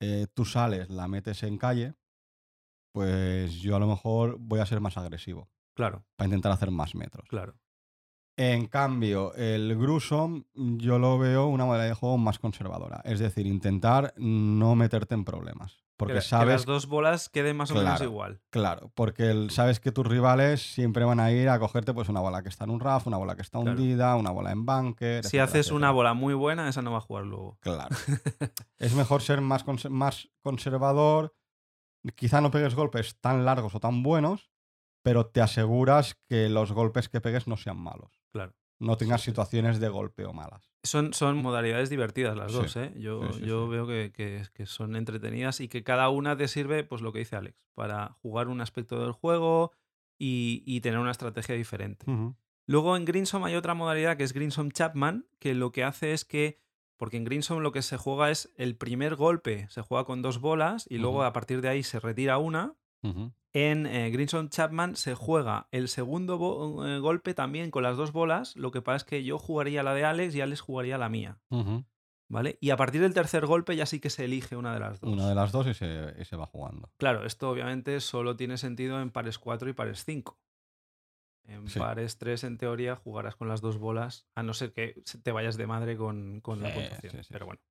eh, 0.00 0.28
tú 0.32 0.44
sales, 0.44 0.88
la 0.88 1.08
metes 1.08 1.42
en 1.42 1.58
calle, 1.58 1.96
pues 2.94 3.54
yo 3.56 3.74
a 3.74 3.80
lo 3.80 3.88
mejor 3.88 4.36
voy 4.38 4.60
a 4.60 4.66
ser 4.66 4.80
más 4.80 4.96
agresivo 4.96 5.50
Claro, 5.74 6.04
para 6.16 6.26
intentar 6.28 6.52
hacer 6.52 6.70
más 6.70 6.94
metros. 6.94 7.26
claro. 7.28 7.58
En 8.36 8.66
cambio, 8.66 9.34
el 9.34 9.76
Grusom 9.76 10.44
yo 10.54 11.00
lo 11.00 11.18
veo 11.18 11.48
una 11.48 11.64
modalidad 11.64 11.88
de 11.88 11.94
juego 11.94 12.18
más 12.18 12.38
conservadora, 12.38 13.00
es 13.04 13.18
decir, 13.18 13.48
intentar 13.48 14.14
no 14.16 14.76
meterte 14.76 15.16
en 15.16 15.24
problemas, 15.24 15.87
porque 15.98 16.12
que, 16.12 16.14
la- 16.14 16.20
que 16.22 16.28
sabes 16.28 16.52
las 16.54 16.64
dos 16.64 16.86
bolas 16.86 17.28
queden 17.28 17.56
más 17.58 17.70
o 17.70 17.74
menos 17.74 18.00
igual. 18.00 18.40
Claro, 18.50 18.90
porque 18.94 19.30
el- 19.30 19.50
sabes 19.50 19.80
que 19.80 19.92
tus 19.92 20.06
rivales 20.06 20.62
siempre 20.72 21.04
van 21.04 21.20
a 21.20 21.30
ir 21.32 21.50
a 21.50 21.58
cogerte 21.58 21.92
pues 21.92 22.08
una 22.08 22.20
bola 22.20 22.42
que 22.42 22.48
está 22.48 22.64
en 22.64 22.70
un 22.70 22.80
RAF, 22.80 23.06
una 23.06 23.16
bola 23.18 23.34
que 23.36 23.42
está 23.42 23.60
Claro. 23.60 23.72
hundida, 23.78 24.16
una 24.16 24.30
bola 24.30 24.52
en 24.52 24.64
bunker. 24.64 25.24
Si 25.24 25.36
etcétera, 25.36 25.44
haces 25.44 25.70
una 25.72 25.90
bola 25.90 26.14
muy 26.14 26.32
buena, 26.32 26.68
esa 26.68 26.80
no 26.80 26.92
va 26.92 26.98
a 26.98 27.02
jugar 27.02 27.24
luego. 27.26 27.58
Claro. 27.60 27.94
es 28.78 28.94
mejor 28.94 29.20
ser 29.20 29.40
más, 29.42 29.64
más 29.90 30.28
conservador. 30.42 31.34
Quizá 32.14 32.40
no 32.40 32.50
pegues 32.50 32.74
golpes 32.74 33.18
tan 33.20 33.44
largos 33.44 33.74
o 33.74 33.80
tan 33.80 34.02
buenos, 34.02 34.50
pero 35.02 35.26
te 35.26 35.40
aseguras 35.40 36.16
que 36.28 36.48
los 36.48 36.72
golpes 36.72 37.08
que 37.08 37.20
pegues 37.20 37.48
no 37.48 37.56
sean 37.56 37.76
malos. 37.78 38.20
Claro. 38.32 38.54
No 38.78 38.96
tengas 38.96 39.22
situaciones 39.22 39.80
de 39.80 39.88
golpeo 39.88 40.32
malas. 40.32 40.70
Son, 40.84 41.12
son 41.12 41.36
modalidades 41.38 41.90
divertidas 41.90 42.36
las 42.36 42.52
Sí, 42.52 42.58
dos, 42.58 42.76
¿eh? 42.76 42.92
Yo, 42.96 43.32
sí, 43.32 43.40
sí, 43.40 43.46
yo 43.46 43.68
veo 43.68 43.86
que, 43.86 44.12
que- 44.14 44.42
que 44.54 44.66
son 44.66 44.94
entretenidas 44.96 45.60
y 45.60 45.68
que 45.68 45.82
cada 45.82 46.08
una 46.08 46.36
te 46.36 46.46
sirve, 46.48 46.84
pues 46.84 47.02
lo 47.02 47.12
que 47.12 47.18
dice 47.20 47.36
Alex, 47.36 47.66
para 47.74 48.12
jugar 48.22 48.48
un 48.48 48.60
aspecto 48.60 49.00
del 49.02 49.12
juego 49.12 49.72
y, 50.18 50.62
y 50.66 50.80
tener 50.80 50.98
una 51.00 51.10
estrategia 51.10 51.54
diferente. 51.56 52.06
Luego 52.66 52.96
en 52.96 53.04
Greensom 53.04 53.44
hay 53.44 53.54
otra 53.56 53.74
modalidad 53.74 54.16
que 54.16 54.24
es 54.24 54.32
Greensom 54.32 54.70
Chapman, 54.70 55.26
que 55.38 55.54
lo 55.54 55.72
que 55.72 55.84
hace 55.84 56.12
es 56.12 56.24
que, 56.24 56.60
porque 56.96 57.16
en 57.16 57.24
Greensom 57.24 57.60
lo 57.60 57.72
que 57.72 57.82
se 57.82 57.96
juega 57.96 58.30
es 58.30 58.52
el 58.56 58.76
primer 58.76 59.16
golpe, 59.16 59.66
se 59.70 59.82
juega 59.82 60.04
con 60.04 60.22
dos 60.22 60.38
bolas 60.40 60.86
y 60.88 60.98
luego 60.98 61.24
a 61.24 61.32
partir 61.32 61.60
de 61.60 61.68
ahí 61.70 61.82
se 61.82 61.98
retira 61.98 62.38
una. 62.38 62.74
En 63.54 63.86
eh, 63.86 64.10
Greensom 64.10 64.48
Chapman 64.50 64.94
se 64.96 65.14
juega 65.14 65.68
el 65.70 65.88
segundo 65.88 66.84
eh, 66.86 66.98
golpe 66.98 67.32
también 67.34 67.70
con 67.70 67.82
las 67.82 67.96
dos 67.96 68.12
bolas, 68.12 68.54
lo 68.56 68.70
que 68.70 68.82
pasa 68.82 68.96
es 68.96 69.04
que 69.04 69.24
yo 69.24 69.38
jugaría 69.38 69.82
la 69.82 69.94
de 69.94 70.04
Alex 70.04 70.34
y 70.34 70.40
Alex 70.42 70.60
jugaría 70.60 70.98
la 70.98 71.08
mía. 71.08 71.40
¿Vale? 72.30 72.58
Y 72.60 72.68
a 72.70 72.76
partir 72.76 73.00
del 73.00 73.14
tercer 73.14 73.46
golpe 73.46 73.74
ya 73.74 73.86
sí 73.86 74.00
que 74.00 74.10
se 74.10 74.26
elige 74.26 74.54
una 74.54 74.74
de 74.74 74.80
las 74.80 75.00
dos. 75.00 75.10
Una 75.10 75.26
de 75.26 75.34
las 75.34 75.50
dos 75.50 75.66
y 75.66 75.72
se, 75.72 76.14
y 76.18 76.24
se 76.26 76.36
va 76.36 76.44
jugando. 76.44 76.92
Claro, 76.98 77.24
esto 77.24 77.48
obviamente 77.48 78.00
solo 78.00 78.36
tiene 78.36 78.58
sentido 78.58 79.00
en 79.00 79.10
pares 79.10 79.38
4 79.38 79.70
y 79.70 79.72
pares 79.72 80.04
5. 80.04 80.38
En 81.44 81.66
Sí. 81.68 81.78
pares 81.78 82.18
3, 82.18 82.44
en 82.44 82.58
teoría, 82.58 82.96
jugarás 82.96 83.34
con 83.34 83.48
las 83.48 83.62
dos 83.62 83.78
bolas, 83.78 84.28
a 84.34 84.42
no 84.42 84.52
ser 84.52 84.74
que 84.74 85.02
te 85.22 85.32
vayas 85.32 85.56
de 85.56 85.66
madre 85.66 85.96
con, 85.96 86.42
con 86.42 86.62
la 86.62 86.70
puntuación. 86.74 87.12
sí, 87.12 87.22
sí, 87.22 87.28
Pero 87.32 87.44
sí. 87.44 87.46
bueno. 87.46 87.62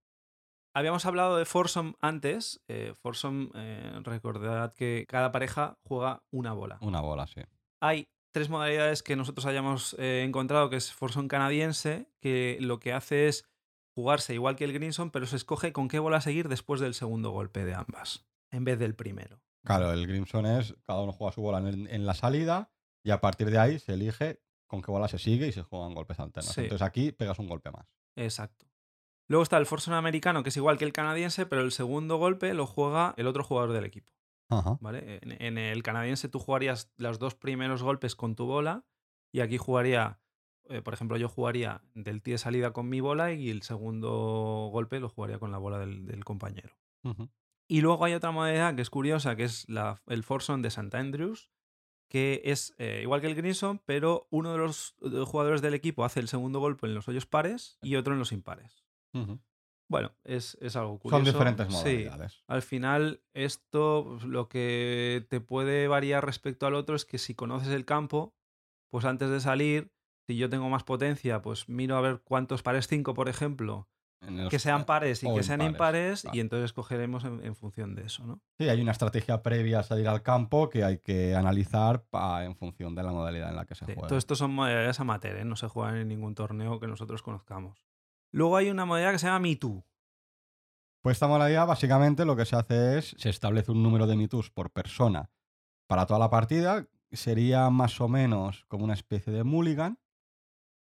Habíamos 0.77 1.07
hablado 1.07 1.37
de 1.37 1.45
Foursome 1.45 1.95
antes. 2.01 2.61
Eh, 2.67 2.93
Foursome, 3.01 3.49
eh, 3.55 3.99
recordad 4.03 4.75
que 4.75 5.05
cada 5.09 5.31
pareja 5.31 5.79
juega 5.81 6.21
una 6.29 6.53
bola. 6.53 6.77
Una 6.81 7.01
bola, 7.01 7.25
sí. 7.25 7.41
Hay 7.81 8.09
tres 8.31 8.47
modalidades 8.49 9.01
que 9.01 9.15
nosotros 9.15 9.47
hayamos 9.47 9.95
eh, 9.97 10.23
encontrado, 10.23 10.69
que 10.69 10.75
es 10.75 10.93
Foursome 10.93 11.29
canadiense, 11.29 12.11
que 12.21 12.59
lo 12.61 12.79
que 12.79 12.93
hace 12.93 13.27
es 13.27 13.49
jugarse 13.95 14.35
igual 14.35 14.55
que 14.55 14.65
el 14.65 14.73
Grinson, 14.73 15.09
pero 15.09 15.25
se 15.25 15.37
escoge 15.37 15.73
con 15.73 15.87
qué 15.87 15.97
bola 15.97 16.21
seguir 16.21 16.47
después 16.47 16.79
del 16.79 16.93
segundo 16.93 17.31
golpe 17.31 17.65
de 17.65 17.73
ambas, 17.73 18.27
en 18.51 18.63
vez 18.63 18.77
del 18.77 18.93
primero. 18.93 19.41
Claro, 19.65 19.91
el 19.91 20.05
Grimson 20.05 20.45
es, 20.45 20.75
cada 20.83 21.01
uno 21.01 21.11
juega 21.11 21.31
su 21.31 21.41
bola 21.41 21.57
en, 21.57 21.87
en 21.87 22.05
la 22.05 22.13
salida 22.13 22.69
y 23.03 23.09
a 23.09 23.19
partir 23.19 23.49
de 23.49 23.57
ahí 23.57 23.79
se 23.79 23.95
elige 23.95 24.43
con 24.67 24.83
qué 24.83 24.91
bola 24.91 25.07
se 25.07 25.17
sigue 25.17 25.47
y 25.47 25.51
se 25.51 25.63
juegan 25.63 25.95
golpes 25.95 26.19
alternos. 26.19 26.53
Sí. 26.53 26.61
Entonces 26.61 26.85
aquí 26.85 27.11
pegas 27.13 27.39
un 27.39 27.47
golpe 27.47 27.71
más. 27.71 27.87
Exacto. 28.15 28.66
Luego 29.27 29.43
está 29.43 29.57
el 29.57 29.65
Forson 29.65 29.93
americano, 29.93 30.43
que 30.43 30.49
es 30.49 30.57
igual 30.57 30.77
que 30.77 30.85
el 30.85 30.93
canadiense, 30.93 31.45
pero 31.45 31.61
el 31.61 31.71
segundo 31.71 32.17
golpe 32.17 32.53
lo 32.53 32.65
juega 32.65 33.13
el 33.17 33.27
otro 33.27 33.43
jugador 33.43 33.73
del 33.73 33.85
equipo. 33.85 34.13
Ajá. 34.49 34.77
¿vale? 34.79 35.19
En, 35.21 35.41
en 35.41 35.57
el 35.57 35.83
canadiense 35.83 36.29
tú 36.29 36.39
jugarías 36.39 36.91
los 36.97 37.19
dos 37.19 37.35
primeros 37.35 37.83
golpes 37.83 38.15
con 38.15 38.35
tu 38.35 38.45
bola 38.45 38.85
y 39.31 39.41
aquí 39.41 39.57
jugaría, 39.57 40.19
eh, 40.69 40.81
por 40.81 40.93
ejemplo, 40.93 41.17
yo 41.17 41.27
jugaría 41.27 41.81
del 41.93 42.21
tee 42.21 42.31
de 42.31 42.37
salida 42.37 42.71
con 42.71 42.87
mi 42.87 43.01
bola 43.01 43.33
y 43.33 43.49
el 43.49 43.61
segundo 43.61 44.69
golpe 44.71 44.99
lo 44.99 45.09
jugaría 45.09 45.39
con 45.39 45.51
la 45.51 45.57
bola 45.57 45.79
del, 45.79 46.05
del 46.05 46.23
compañero. 46.23 46.75
Y 47.69 47.81
luego 47.81 48.03
hay 48.03 48.13
otra 48.13 48.31
modalidad 48.31 48.75
que 48.75 48.81
es 48.81 48.89
curiosa, 48.89 49.35
que 49.35 49.43
es 49.43 49.67
la, 49.69 50.01
el 50.07 50.23
Forson 50.23 50.61
de 50.61 50.69
St. 50.69 50.95
Andrews, 50.97 51.49
que 52.09 52.41
es 52.45 52.73
eh, 52.77 53.01
igual 53.03 53.21
que 53.21 53.27
el 53.27 53.35
Grinson, 53.35 53.79
pero 53.85 54.27
uno 54.29 54.53
de 54.53 54.57
los 54.57 54.95
jugadores 55.25 55.61
del 55.61 55.73
equipo 55.73 56.05
hace 56.05 56.19
el 56.19 56.29
segundo 56.29 56.59
golpe 56.59 56.87
en 56.87 56.95
los 56.95 57.07
hoyos 57.07 57.25
pares 57.25 57.77
y 57.81 57.95
otro 57.95 58.13
en 58.13 58.19
los 58.19 58.31
impares. 58.31 58.86
Bueno, 59.89 60.11
es, 60.25 60.57
es 60.61 60.75
algo 60.75 60.99
curioso. 60.99 61.23
Son 61.23 61.33
diferentes 61.33 61.67
Sí. 61.67 61.73
modalidades. 61.73 62.43
Al 62.47 62.61
final, 62.61 63.21
esto 63.33 64.05
pues, 64.09 64.23
lo 64.25 64.49
que 64.49 65.25
te 65.29 65.39
puede 65.39 65.87
variar 65.87 66.25
respecto 66.25 66.67
al 66.67 66.75
otro 66.75 66.95
es 66.95 67.05
que 67.05 67.17
si 67.17 67.35
conoces 67.35 67.69
el 67.69 67.85
campo, 67.85 68.35
pues 68.91 69.05
antes 69.05 69.29
de 69.29 69.39
salir, 69.39 69.91
si 70.27 70.35
yo 70.37 70.49
tengo 70.49 70.67
más 70.69 70.83
potencia, 70.83 71.41
pues 71.41 71.69
miro 71.69 71.95
a 71.95 72.01
ver 72.01 72.21
cuántos 72.23 72.63
pares 72.63 72.87
5, 72.87 73.13
por 73.13 73.29
ejemplo, 73.29 73.87
los- 74.21 74.49
que 74.49 74.59
sean 74.59 74.85
pares 74.85 75.23
y 75.23 75.27
o 75.27 75.35
que 75.35 75.43
sean 75.43 75.61
impares, 75.61 76.27
y 76.33 76.39
entonces 76.41 76.65
escogeremos 76.65 77.23
en, 77.23 77.43
en 77.45 77.55
función 77.55 77.95
de 77.95 78.03
eso, 78.07 78.25
¿no? 78.25 78.41
Sí, 78.59 78.67
hay 78.67 78.81
una 78.81 78.91
estrategia 78.91 79.41
previa 79.41 79.79
a 79.79 79.83
salir 79.83 80.07
al 80.09 80.21
campo 80.21 80.69
que 80.69 80.83
hay 80.83 80.97
que 80.97 81.33
analizar 81.35 82.03
pa- 82.09 82.43
en 82.43 82.55
función 82.57 82.93
de 82.95 83.03
la 83.03 83.11
modalidad 83.11 83.49
en 83.51 83.55
la 83.55 83.65
que 83.65 83.75
se 83.75 83.85
Sí, 83.85 83.93
juega. 83.93 84.07
Todo 84.07 84.17
esto 84.17 84.35
son 84.35 84.51
modalidades 84.53 84.99
amateur, 84.99 85.37
¿eh? 85.37 85.45
no 85.45 85.55
se 85.55 85.67
juegan 85.67 85.95
en 85.97 86.07
ningún 86.09 86.35
torneo 86.35 86.79
que 86.79 86.87
nosotros 86.87 87.21
conozcamos. 87.21 87.79
Luego 88.31 88.57
hay 88.57 88.69
una 88.69 88.85
modalidad 88.85 89.11
que 89.13 89.19
se 89.19 89.27
llama 89.27 89.39
Me 89.39 89.55
Too. 89.55 89.83
Pues 91.01 91.15
esta 91.15 91.27
modalidad 91.27 91.67
básicamente 91.67 92.25
lo 92.25 92.35
que 92.35 92.45
se 92.45 92.55
hace 92.55 92.97
es, 92.97 93.15
se 93.17 93.29
establece 93.29 93.71
un 93.71 93.81
número 93.83 94.07
de 94.07 94.15
mitus 94.17 94.49
por 94.51 94.71
persona 94.71 95.29
para 95.87 96.05
toda 96.05 96.19
la 96.19 96.29
partida. 96.29 96.87
Sería 97.11 97.69
más 97.69 98.01
o 98.01 98.07
menos 98.09 98.65
como 98.67 98.83
una 98.83 98.93
especie 98.93 99.31
de 99.31 99.43
mulligan. 99.43 99.99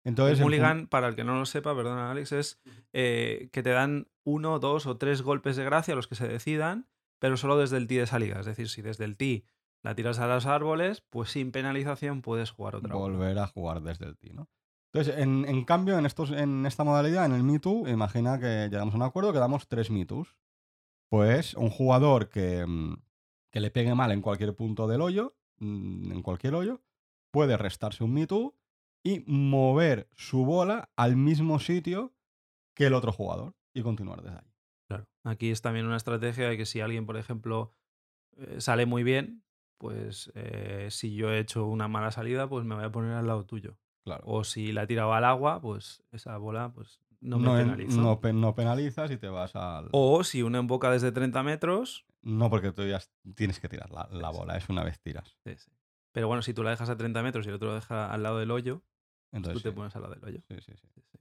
Entonces, 0.04 0.38
el 0.38 0.42
en 0.42 0.42
fun- 0.42 0.50
mulligan, 0.50 0.86
para 0.88 1.08
el 1.08 1.16
que 1.16 1.24
no 1.24 1.36
lo 1.38 1.46
sepa, 1.46 1.74
perdona 1.74 2.10
Alex, 2.10 2.32
es 2.32 2.60
eh, 2.92 3.48
que 3.52 3.62
te 3.62 3.70
dan 3.70 4.08
uno, 4.24 4.58
dos 4.58 4.86
o 4.86 4.96
tres 4.96 5.22
golpes 5.22 5.56
de 5.56 5.64
gracia, 5.64 5.94
los 5.96 6.06
que 6.08 6.14
se 6.14 6.28
decidan, 6.28 6.88
pero 7.18 7.36
solo 7.36 7.56
desde 7.58 7.76
el 7.76 7.86
tee 7.88 7.98
de 7.98 8.06
salida. 8.06 8.38
Es 8.40 8.46
decir, 8.46 8.68
si 8.68 8.82
desde 8.82 9.04
el 9.04 9.16
tee 9.16 9.44
la 9.82 9.94
tiras 9.96 10.18
a 10.20 10.26
los 10.28 10.46
árboles, 10.46 11.00
pues 11.10 11.30
sin 11.30 11.50
penalización 11.50 12.22
puedes 12.22 12.50
jugar 12.52 12.76
otra 12.76 12.94
volver 12.94 13.38
a 13.38 13.46
jugar 13.48 13.80
desde 13.82 14.06
el 14.06 14.16
tee, 14.16 14.32
¿no? 14.32 14.48
Entonces, 14.94 15.22
en, 15.22 15.64
cambio, 15.64 15.98
en, 15.98 16.04
estos, 16.04 16.32
en 16.32 16.66
esta 16.66 16.84
modalidad, 16.84 17.24
en 17.24 17.32
el 17.32 17.42
Me 17.42 17.58
Too, 17.58 17.88
imagina 17.88 18.38
que 18.38 18.68
llegamos 18.70 18.92
a 18.92 18.98
un 18.98 19.02
acuerdo 19.02 19.32
que 19.32 19.38
damos 19.38 19.66
tres 19.66 19.90
Me 19.90 20.04
Toos. 20.04 20.36
Pues 21.08 21.54
un 21.54 21.70
jugador 21.70 22.28
que, 22.28 22.66
mm, 22.66 22.96
que 23.50 23.60
le 23.60 23.70
pegue 23.70 23.94
mal 23.94 24.12
en 24.12 24.20
cualquier 24.20 24.54
punto 24.54 24.86
del 24.86 25.00
hoyo, 25.00 25.34
mm, 25.60 26.12
en 26.12 26.22
cualquier 26.22 26.54
hoyo, 26.54 26.82
puede 27.30 27.56
restarse 27.56 28.04
un 28.04 28.12
Me 28.12 28.26
Too 28.26 28.54
y 29.02 29.24
mover 29.26 30.08
su 30.14 30.44
bola 30.44 30.90
al 30.96 31.16
mismo 31.16 31.58
sitio 31.58 32.12
que 32.74 32.86
el 32.86 32.94
otro 32.94 33.12
jugador 33.12 33.54
y 33.74 33.82
continuar 33.82 34.22
desde 34.22 34.36
ahí. 34.36 34.52
Claro. 34.88 35.08
Aquí 35.24 35.50
es 35.50 35.62
también 35.62 35.86
una 35.86 35.96
estrategia 35.96 36.48
de 36.48 36.58
que 36.58 36.66
si 36.66 36.80
alguien, 36.80 37.06
por 37.06 37.16
ejemplo, 37.16 37.74
eh, 38.36 38.60
sale 38.60 38.84
muy 38.84 39.04
bien, 39.04 39.42
pues 39.78 40.30
eh, 40.34 40.88
si 40.90 41.14
yo 41.14 41.32
he 41.32 41.38
hecho 41.38 41.66
una 41.66 41.88
mala 41.88 42.10
salida, 42.10 42.46
pues 42.48 42.66
me 42.66 42.74
voy 42.74 42.84
a 42.84 42.92
poner 42.92 43.12
al 43.12 43.26
lado 43.26 43.46
tuyo. 43.46 43.78
Claro. 44.04 44.24
O 44.26 44.44
si 44.44 44.72
la 44.72 44.82
he 44.82 44.86
tirado 44.86 45.12
al 45.14 45.24
agua, 45.24 45.60
pues 45.60 46.02
esa 46.12 46.36
bola 46.36 46.72
pues 46.74 47.00
no 47.20 47.38
me 47.38 47.46
no, 47.46 47.58
en- 47.58 47.64
penalizo. 47.66 48.00
no 48.00 48.20
pe- 48.20 48.32
no 48.32 48.54
penalizas 48.54 49.10
y 49.10 49.16
te 49.16 49.28
vas 49.28 49.54
al. 49.54 49.88
O 49.92 50.24
si 50.24 50.42
uno 50.42 50.58
emboca 50.58 50.90
desde 50.90 51.12
30 51.12 51.42
metros, 51.42 52.04
No, 52.22 52.50
porque 52.50 52.72
tú 52.72 52.86
ya 52.86 53.00
tienes 53.36 53.58
que 53.60 53.68
tirar 53.68 53.90
la, 53.90 54.08
la 54.10 54.30
bola, 54.30 54.56
es 54.56 54.68
una 54.68 54.84
vez 54.84 55.00
tiras. 55.00 55.36
Sí, 55.44 55.54
sí. 55.56 55.70
Pero 56.12 56.28
bueno, 56.28 56.42
si 56.42 56.52
tú 56.54 56.62
la 56.62 56.70
dejas 56.70 56.88
a 56.90 56.96
30 56.96 57.22
metros 57.22 57.46
y 57.46 57.48
el 57.48 57.54
otro 57.56 57.68
lo 57.68 57.74
deja 57.74 58.12
al 58.12 58.22
lado 58.22 58.38
del 58.38 58.50
hoyo, 58.50 58.82
Entonces, 59.32 59.62
tú 59.62 59.68
te 59.70 59.74
pones 59.74 59.94
al 59.96 60.02
lado 60.02 60.14
del 60.14 60.24
hoyo. 60.24 60.40
Sí, 60.48 60.56
sí, 60.60 60.72
sí. 60.76 60.88
Sí, 60.94 61.02
sí. 61.10 61.18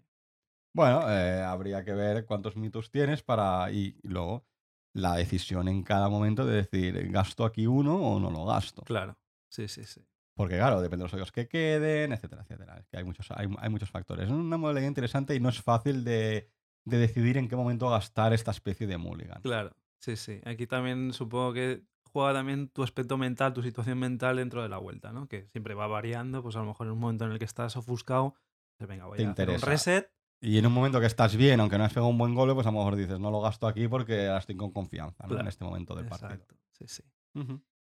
Bueno, 0.74 1.10
eh, 1.10 1.42
habría 1.44 1.84
que 1.84 1.94
ver 1.94 2.26
cuántos 2.26 2.56
mitos 2.56 2.92
tienes 2.92 3.24
para. 3.24 3.72
Y, 3.72 3.98
y 4.04 4.08
luego 4.08 4.46
la 4.94 5.16
decisión 5.16 5.68
en 5.68 5.84
cada 5.84 6.10
momento 6.10 6.46
de 6.46 6.56
decir, 6.58 7.10
¿gasto 7.12 7.46
aquí 7.46 7.68
uno 7.68 7.96
o 7.96 8.20
no 8.20 8.30
lo 8.32 8.46
gasto? 8.46 8.82
Claro. 8.84 9.18
Sí, 9.50 9.68
sí, 9.68 9.84
sí. 9.86 10.02
Porque, 10.42 10.58
claro, 10.58 10.82
depende 10.82 11.04
de 11.04 11.06
los 11.06 11.14
hoyos 11.14 11.32
que 11.32 11.48
queden, 11.48 12.14
etcétera, 12.14 12.42
etcétera. 12.42 12.78
Es 12.80 12.88
que 12.88 12.98
hay 12.98 13.04
muchos, 13.04 13.30
hay, 13.32 13.48
hay 13.60 13.70
muchos 13.70 13.90
factores. 13.92 14.26
Es 14.26 14.32
una 14.32 14.58
modalidad 14.58 14.88
interesante 14.88 15.36
y 15.36 15.40
no 15.40 15.50
es 15.50 15.62
fácil 15.62 16.04
de, 16.04 16.50
de 16.86 16.98
decidir 16.98 17.38
en 17.38 17.48
qué 17.48 17.56
momento 17.56 17.90
gastar 17.90 18.34
esta 18.34 18.50
especie 18.52 18.88
de 18.88 18.98
mulligan. 18.98 19.42
Claro. 19.42 19.76
Sí, 20.00 20.16
sí. 20.16 20.42
Aquí 20.46 20.66
también 20.66 21.14
supongo 21.14 21.54
que 21.54 21.84
juega 22.12 22.34
también 22.34 22.70
tu 22.70 22.82
aspecto 22.84 23.18
mental, 23.18 23.54
tu 23.54 23.62
situación 23.62 24.00
mental 24.00 24.38
dentro 24.38 24.64
de 24.64 24.70
la 24.70 24.80
vuelta, 24.80 25.12
¿no? 25.14 25.28
Que 25.28 25.48
siempre 25.52 25.76
va 25.76 25.86
variando, 25.88 26.42
pues 26.42 26.56
a 26.56 26.60
lo 26.60 26.66
mejor 26.66 26.88
en 26.88 26.94
un 26.94 27.00
momento 27.00 27.26
en 27.26 27.32
el 27.34 27.40
que 27.40 27.46
estás 27.46 27.78
ofuscado, 27.78 28.34
pues 28.78 28.90
venga, 28.90 29.06
voy 29.06 29.18
Te 29.18 29.26
a 29.26 29.30
hacer 29.32 29.48
un 29.48 29.54
interesa. 29.56 29.66
reset. 29.72 30.12
Y 30.42 30.58
en 30.58 30.66
un 30.66 30.74
momento 30.74 31.00
que 31.00 31.06
estás 31.06 31.36
bien, 31.36 31.60
aunque 31.60 31.78
no 31.78 31.84
has 31.84 31.94
pegado 31.94 32.08
un 32.08 32.18
buen 32.18 32.34
golpe, 32.34 32.56
pues 32.56 32.66
a 32.66 32.72
lo 32.72 32.80
mejor 32.80 32.96
dices, 32.96 33.20
no 33.20 33.30
lo 33.30 33.42
gasto 33.42 33.68
aquí 33.68 33.88
porque 33.88 34.26
ahora 34.26 34.40
estoy 34.40 34.58
con 34.58 34.72
confianza 34.72 35.24
¿no? 35.24 35.30
Claro. 35.30 35.42
en 35.44 35.48
este 35.50 35.64
momento 35.64 35.94
del 35.96 36.08
partido. 36.08 36.32
Exacto. 36.34 36.56
Sí, 36.72 37.04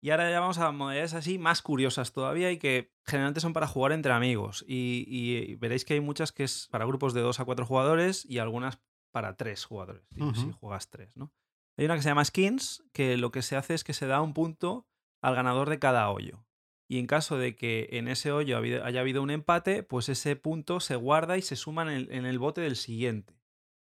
Y 0.01 0.09
ahora 0.09 0.31
ya 0.31 0.39
vamos 0.39 0.57
a 0.57 0.71
modalidades 0.71 1.13
así 1.13 1.37
más 1.37 1.61
curiosas 1.61 2.11
todavía 2.11 2.51
y 2.51 2.57
que 2.57 2.91
generalmente 3.05 3.39
son 3.39 3.53
para 3.53 3.67
jugar 3.67 3.91
entre 3.91 4.11
amigos. 4.13 4.65
Y, 4.67 5.05
y 5.07 5.55
veréis 5.55 5.85
que 5.85 5.93
hay 5.93 5.99
muchas 5.99 6.31
que 6.31 6.43
es 6.43 6.67
para 6.71 6.85
grupos 6.85 7.13
de 7.13 7.21
2 7.21 7.39
a 7.39 7.45
4 7.45 7.65
jugadores 7.65 8.25
y 8.25 8.39
algunas 8.39 8.79
para 9.11 9.35
3 9.35 9.63
jugadores, 9.65 10.03
si, 10.35 10.51
juegas 10.51 10.89
3, 10.89 11.17
¿no? 11.17 11.31
Hay 11.77 11.85
una 11.85 11.95
que 11.95 12.01
se 12.01 12.09
llama 12.09 12.25
Skins, 12.25 12.83
que 12.93 13.17
lo 13.17 13.31
que 13.31 13.41
se 13.41 13.55
hace 13.55 13.73
es 13.73 13.83
que 13.83 13.93
se 13.93 14.07
da 14.07 14.21
un 14.21 14.33
punto 14.33 14.87
al 15.21 15.35
ganador 15.35 15.69
de 15.69 15.79
cada 15.79 16.09
hoyo. 16.09 16.45
Y 16.87 16.99
en 16.99 17.07
caso 17.07 17.37
de 17.37 17.55
que 17.55 17.87
en 17.91 18.07
ese 18.07 18.31
hoyo 18.31 18.57
haya 18.57 18.99
habido 18.99 19.21
un 19.21 19.31
empate, 19.31 19.83
pues 19.83 20.09
ese 20.09 20.35
punto 20.35 20.79
se 20.79 20.95
guarda 20.95 21.37
y 21.37 21.41
se 21.41 21.55
suma 21.55 21.83
en 21.83 21.89
el, 21.89 22.11
en 22.11 22.25
el 22.25 22.39
bote 22.39 22.61
del 22.61 22.75
siguiente. 22.75 23.39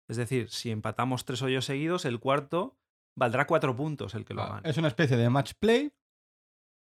Es 0.08 0.16
decir, 0.16 0.50
si 0.50 0.70
empatamos 0.70 1.24
tres 1.24 1.42
hoyos 1.42 1.64
seguidos, 1.64 2.04
el 2.04 2.18
cuarto 2.18 2.76
valdrá 3.16 3.46
cuatro 3.46 3.74
puntos 3.74 4.14
el 4.14 4.24
que 4.24 4.34
lo 4.34 4.46
gane. 4.46 4.68
Es 4.68 4.76
una 4.76 4.88
especie 4.88 5.16
de 5.16 5.28
match 5.28 5.52
play 5.58 5.90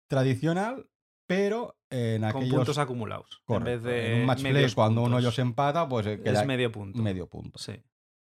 tradicional, 0.07 0.87
pero 1.27 1.77
en 1.89 2.21
Con 2.21 2.29
aquellos... 2.29 2.55
puntos 2.55 2.77
acumulados. 2.77 3.41
Correcto. 3.45 3.69
En 3.71 3.75
vez 3.75 3.83
de 3.83 4.13
En 4.13 4.19
un 4.21 4.25
match 4.27 4.41
play, 4.41 4.71
cuando 4.73 5.01
un 5.01 5.05
puntos. 5.07 5.19
hoyo 5.23 5.31
se 5.31 5.41
empata, 5.41 5.87
pues 5.87 6.05
eh, 6.07 6.21
queda 6.21 6.41
es 6.41 6.47
medio 6.47 6.71
punto. 6.71 7.01
medio 7.01 7.27
punto. 7.27 7.57
Sí, 7.59 7.73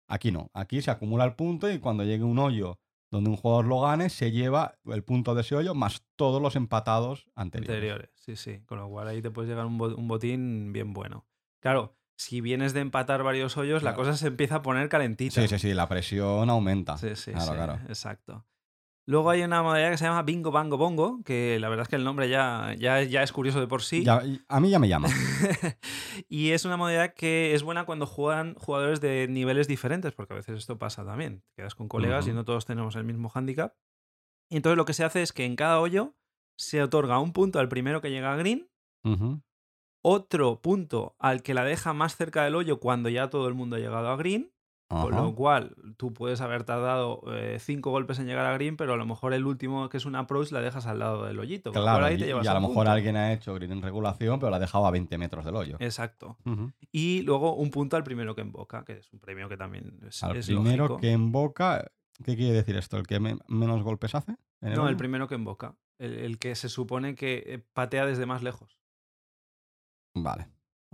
Aquí 0.08 0.32
no. 0.32 0.50
Aquí 0.54 0.82
se 0.82 0.92
acumula 0.92 1.24
el 1.24 1.36
punto 1.36 1.72
y 1.72 1.80
cuando 1.80 2.04
llegue 2.04 2.24
un 2.24 2.38
hoyo 2.38 2.80
donde 3.12 3.30
un 3.30 3.38
jugador 3.38 3.66
lo 3.66 3.82
gane, 3.82 4.10
se 4.10 4.32
lleva 4.32 4.78
el 4.86 5.04
punto 5.04 5.36
de 5.36 5.42
ese 5.42 5.56
hoyo 5.56 5.74
más 5.74 6.04
todos 6.18 6.42
los 6.42 6.56
empatados 6.56 7.30
anteriores. 7.36 7.76
anteriores. 7.76 8.10
Sí, 8.16 8.36
sí. 8.36 8.62
Con 8.66 8.80
lo 8.80 8.90
cual 8.90 9.08
ahí 9.08 9.22
te 9.22 9.32
puedes 9.32 9.50
llegar 9.50 9.66
un 9.66 9.78
botín 10.08 10.72
bien 10.74 10.94
bueno. 10.94 11.26
Claro, 11.62 11.96
si 12.22 12.40
vienes 12.40 12.74
de 12.74 12.82
empatar 12.82 13.24
varios 13.24 13.58
hoyos, 13.58 13.82
la 13.82 13.96
cosa 13.96 14.16
se 14.16 14.28
empieza 14.28 14.58
a 14.58 14.62
poner 14.62 14.90
calentita. 14.90 15.42
Sí, 15.42 15.48
sí, 15.48 15.58
sí, 15.58 15.74
la 15.74 15.90
presión 15.90 16.50
aumenta. 16.52 16.98
Sí, 16.98 17.16
sí, 17.16 17.32
Claro, 17.32 17.46
sí, 17.52 17.56
claro. 17.58 17.80
Exacto. 17.88 18.46
Luego 19.08 19.32
hay 19.32 19.42
una 19.42 19.64
modalidad 19.64 19.90
que 19.90 19.98
se 19.98 20.06
llama 20.06 20.22
Bingo 20.22 20.52
Bango 20.52 20.78
Bongo, 20.78 21.22
que 21.26 21.58
la 21.60 21.70
verdad 21.70 21.84
es 21.84 21.90
que 21.90 21.96
el 21.96 22.04
nombre 22.04 22.30
ya, 22.30 22.76
ya, 22.78 23.02
ya 23.02 23.24
es 23.24 23.32
curioso 23.32 23.60
de 23.60 23.66
por 23.68 23.82
sí. 23.82 24.04
Ya- 24.04 24.22
a 24.48 24.60
mí 24.60 24.70
ya 24.70 24.78
me 24.78 24.88
llama. 24.88 25.10
y 26.30 26.52
es 26.52 26.64
una 26.66 26.78
modalidad 26.78 27.16
que 27.16 27.56
es 27.56 27.64
buena 27.64 27.86
cuando 27.86 28.06
juegan 28.06 28.54
jugadores 28.54 29.02
de 29.02 29.28
niveles 29.28 29.68
diferentes, 29.68 30.14
porque 30.14 30.34
a 30.34 30.38
veces 30.38 30.60
esto 30.60 30.78
pasa 30.78 31.04
también. 31.04 31.42
Te 31.56 31.62
quedas 31.64 31.74
con 31.74 31.88
colegas 31.88 32.28
y 32.28 32.34
no 32.34 32.46
todos 32.46 32.66
tenemos 32.68 32.96
el 32.96 33.04
mismo 33.04 33.32
handicap. 33.34 33.74
Y 34.50 34.58
entonces 34.58 34.78
lo 34.78 34.86
que 34.86 34.94
se 34.94 35.04
hace 35.04 35.24
es 35.24 35.34
que 35.34 35.46
en 35.46 35.56
cada 35.56 35.80
hoyo 35.80 36.16
se 36.56 36.84
otorga 36.84 37.18
un 37.20 37.34
punto 37.34 37.60
al 37.60 37.68
primero 37.70 38.02
que 38.02 38.12
llega 38.12 38.32
a 38.32 38.36
green. 38.36 38.70
Otro 40.02 40.62
punto 40.62 41.16
al 41.20 41.44
que 41.44 41.54
la 41.54 41.64
deja 41.64 41.94
más 41.94 42.16
cerca 42.16 42.44
del 42.44 42.56
hoyo 42.56 42.80
cuando 42.80 43.10
ya 43.10 43.30
todo 43.30 43.48
el 43.48 43.54
mundo 43.54 43.76
ha 43.76 43.80
llegado 43.80 44.10
a 44.10 44.16
green, 44.18 44.52
con 44.88 45.16
lo 45.16 45.34
cual 45.36 45.74
tú 45.96 46.14
puedes 46.14 46.42
haber 46.42 46.66
tardado 46.66 47.22
eh, 47.34 47.60
cinco 47.62 47.92
golpes 47.92 48.20
en 48.20 48.26
llegar 48.28 48.46
a 48.46 48.52
green, 48.56 48.76
pero 48.76 48.94
a 48.94 48.98
lo 48.98 49.06
mejor 49.06 49.34
el 49.34 49.46
último, 49.46 49.88
que 49.88 49.96
es 49.96 50.06
un 50.06 50.18
approach, 50.18 50.52
la 50.52 50.60
dejas 50.60 50.86
al 50.86 51.00
lado 51.00 51.24
del 51.26 51.40
hoyito. 51.40 51.72
Claro, 51.72 52.04
ahí 52.04 52.16
y, 52.16 52.18
te 52.18 52.26
llevas 52.26 52.44
y 52.46 52.50
a 52.50 52.54
lo 52.56 52.60
mejor 52.60 52.76
punto. 52.76 52.92
alguien 52.92 53.16
ha 53.16 53.32
hecho 53.32 53.54
green 53.54 53.72
en 53.72 53.82
regulación, 53.82 54.38
pero 54.40 54.50
la 54.50 54.58
ha 54.58 54.60
dejado 54.60 54.86
a 54.86 54.92
20 54.92 55.18
metros 55.18 55.46
del 55.46 55.56
hoyo. 55.56 55.78
Exacto. 55.80 56.38
Y 56.92 57.22
luego 57.22 57.56
un 57.56 57.72
punto 57.72 57.96
al 57.96 58.04
primero 58.04 58.36
que 58.36 58.42
invoca, 58.42 58.84
que 58.84 58.98
es 58.98 59.14
un 59.14 59.20
premio 59.22 59.48
que 59.48 59.56
también 59.56 59.98
es, 60.06 60.22
Al 60.24 60.36
es 60.36 60.48
primero 60.48 60.84
lógico. 60.90 61.00
que 61.00 61.12
invoca, 61.14 61.90
¿qué 62.26 62.36
quiere 62.36 62.52
decir 62.52 62.76
esto? 62.76 62.98
¿El 62.98 63.08
que 63.08 63.22
me- 63.22 63.38
menos 63.48 63.84
golpes 63.84 64.14
hace? 64.14 64.36
en 64.60 64.74
No, 64.74 64.82
hoyo? 64.82 64.90
el 64.90 64.98
primero 64.98 65.30
que. 65.30 65.36
El, 66.00 66.14
el 66.16 66.38
que 66.38 66.54
se 66.56 66.68
supone 66.68 67.16
que 67.16 67.44
eh, 67.46 67.64
patea 67.74 68.06
desde 68.06 68.26
más 68.26 68.44
lejos. 68.44 68.78
Vale. 70.14 70.48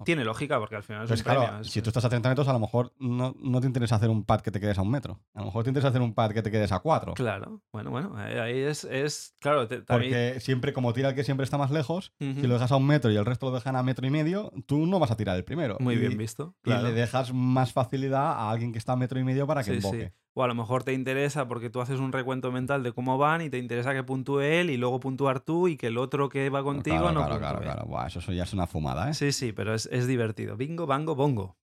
Tiene 0.06 0.24
lógica 0.24 0.60
porque 0.60 0.76
al 0.76 0.84
final 0.84 1.06
es 1.06 1.10
un 1.12 1.18
claro, 1.24 1.42
premio. 1.42 1.62
es- 1.62 1.72
si 1.72 1.82
tú 1.82 1.90
estás 1.90 2.06
a 2.06 2.10
30 2.10 2.30
metros, 2.30 2.48
a 2.48 2.54
lo 2.54 2.60
mejor 2.60 2.94
no, 3.00 3.36
no 3.40 3.60
te 3.60 3.66
interesa 3.66 3.96
hacer 3.96 4.12
un 4.12 4.26
pad 4.26 4.42
que 4.42 4.52
te 4.52 4.60
quedes 4.60 4.78
a 4.78 4.84
un 4.84 4.92
metro. 4.92 5.20
A 5.34 5.40
lo 5.40 5.46
mejor 5.46 5.64
te 5.64 5.72
interesa 5.72 5.88
hacer 5.88 6.02
un 6.04 6.14
pad 6.14 6.34
que 6.34 6.44
te 6.44 6.52
quedes 6.52 6.72
a 6.72 6.78
cuatro. 6.82 7.16
Claro, 7.16 7.64
bueno, 7.74 7.90
bueno, 7.90 8.16
ahí 8.16 8.60
es, 8.60 8.84
es 8.84 9.36
claro, 9.40 9.68
te- 9.68 9.82
también... 9.82 10.12
Porque 10.14 10.40
siempre, 10.40 10.72
como 10.72 10.94
tira 10.94 11.10
el 11.10 11.16
que 11.16 11.24
siempre 11.24 11.46
está 11.46 11.58
más 11.58 11.72
lejos, 11.72 12.14
si 12.20 12.44
lo 12.46 12.54
dejas 12.54 12.72
a 12.72 12.76
un 12.76 12.86
metro 12.86 13.10
y 13.10 13.16
el 13.16 13.26
resto 13.26 13.48
lo 13.48 13.56
dejan 13.56 13.76
a 13.76 13.82
metro 13.82 14.06
y 14.06 14.12
medio, 14.12 14.52
tú 14.68 14.86
no 14.86 15.00
vas 15.00 15.10
a 15.10 15.18
tirar 15.18 15.36
el 15.36 15.44
primero. 15.44 15.78
Muy 15.80 15.96
Y- 15.96 15.98
bien 15.98 16.16
visto. 16.16 16.56
Y 16.64 16.70
le 16.70 16.92
dejas 16.92 17.34
más 17.34 17.74
facilidad 17.74 18.34
a 18.34 18.52
alguien 18.52 18.72
que 18.74 18.78
está 18.78 18.92
a 18.94 18.98
metro 18.98 19.20
y 19.20 19.24
medio 19.24 19.48
para 19.48 19.64
que 19.64 19.82
Sí, 19.82 19.82
sí. 19.82 20.10
O 20.40 20.44
a 20.44 20.48
lo 20.48 20.54
mejor 20.54 20.84
te 20.84 20.94
interesa 20.94 21.48
porque 21.48 21.72
tú 21.72 21.82
haces 21.82 22.00
un 22.00 22.12
recuento 22.12 22.52
mental 22.52 22.84
de 22.84 22.92
cómo 22.92 23.18
van 23.18 23.42
y 23.42 23.50
te 23.50 23.58
interesa 23.58 23.94
que 23.96 24.04
puntúe 24.04 24.42
él 24.42 24.70
y 24.70 24.78
luego 24.78 25.00
puntuar 25.00 25.40
tú 25.40 25.68
y 25.68 25.78
que 25.78 25.88
el 25.88 25.98
otro 25.98 26.30
que 26.30 26.50
va 26.52 26.62
contigo 26.62 26.98
claro, 26.98 27.12
no 27.12 27.26
claro, 27.26 27.32
puntúe. 27.40 27.40
claro, 27.40 27.62
claro. 27.64 27.86
Buah, 27.88 28.06
eso 28.08 28.32
ya 28.32 28.44
es 28.44 28.54
una 28.54 28.68
fumada, 28.68 29.10
¿eh? 29.10 29.16
Sí, 29.16 29.32
sí, 29.32 29.52
pero 29.52 29.74
es, 29.74 29.88
es 29.92 30.06
divertido. 30.06 30.56
Bingo, 30.56 30.86
bango, 30.86 31.16
bongo. 31.16 31.58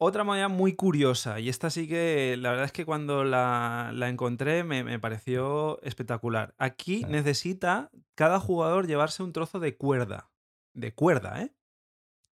Otra 0.00 0.22
modalidad 0.22 0.50
muy 0.50 0.74
curiosa, 0.74 1.40
y 1.40 1.48
esta 1.48 1.68
sí 1.70 1.86
que 1.88 2.36
la 2.38 2.50
verdad 2.50 2.66
es 2.66 2.72
que 2.72 2.84
cuando 2.84 3.24
la, 3.24 3.90
la 3.92 4.08
encontré 4.08 4.62
me, 4.64 4.84
me 4.84 4.98
pareció 5.00 5.80
espectacular. 5.82 6.54
Aquí 6.58 6.98
Sí. 6.98 7.06
necesita 7.08 7.90
cada 8.16 8.38
jugador 8.40 8.86
llevarse 8.86 9.22
un 9.24 9.32
trozo 9.32 9.58
de 9.60 9.76
cuerda. 9.76 10.30
De 10.74 10.94
cuerda, 10.94 11.42
¿eh? 11.42 11.52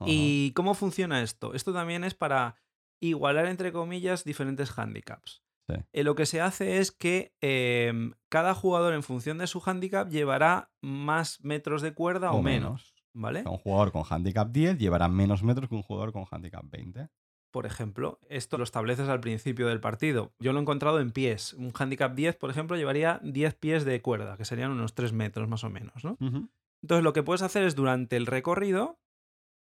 ¿Y 0.07 0.53
cómo 0.53 0.75
funciona 0.75 1.23
esto? 1.23 1.53
Esto 1.55 1.73
también 1.73 2.05
es 2.05 2.15
para 2.15 2.57
igualar, 3.01 3.47
entre 3.47 3.71
comillas, 3.73 4.25
diferentes 4.25 4.77
handicaps. 4.79 5.44
Sí. 5.69 5.77
Eh, 5.93 6.05
lo 6.05 6.15
que 6.15 6.27
se 6.27 6.41
hace 6.41 6.79
es 6.79 6.93
que 6.93 7.35
em, 7.41 8.13
cada 8.29 8.55
jugador, 8.55 8.95
en 8.95 9.03
función 9.03 9.39
de 9.39 9.47
su 9.47 9.63
handicap, 9.65 10.09
llevará 10.09 10.71
más 10.83 11.43
metros 11.43 11.83
de 11.83 11.95
cuerda 11.95 12.33
o, 12.33 12.39
O 12.39 12.43
menos. 12.43 12.95
¿Vale? 13.17 13.45
Un 13.47 13.59
jugador 13.59 13.93
con 13.93 14.03
handicap 14.09 14.51
10 14.51 14.77
llevará 14.77 15.09
menos 15.09 15.45
metros 15.45 15.69
que 15.69 15.77
un 15.77 15.83
jugador 15.83 16.13
con 16.13 16.25
handicap 16.31 16.65
20. 16.69 17.09
Por 17.53 17.67
ejemplo, 17.67 18.19
esto 18.29 18.59
lo 18.59 18.65
estableces 18.65 19.09
al 19.09 19.21
principio 19.21 19.69
del 19.69 19.79
partido. 19.79 20.33
Yo 20.41 20.53
lo 20.53 20.59
he 20.59 20.63
encontrado 20.63 20.99
en 20.99 21.13
pies. 21.13 21.53
Un 21.55 21.73
handicap 21.79 22.13
10, 22.13 22.35
por 22.35 22.51
ejemplo, 22.51 22.77
llevaría 22.77 23.21
10 23.23 23.55
pies 23.55 23.85
de 23.85 24.03
cuerda, 24.03 24.37
que 24.37 24.45
serían 24.45 24.73
unos 24.73 24.95
3 24.95 25.13
metros 25.13 25.49
más 25.49 25.63
o 25.63 25.71
menos, 25.71 26.05
¿no? 26.05 26.19
Entonces, 26.83 27.05
lo 27.05 27.13
que 27.13 27.23
puedes 27.23 27.43
hacer 27.43 27.63
es 27.63 27.77
durante 27.77 28.17
el 28.17 28.27
recorrido, 28.27 28.99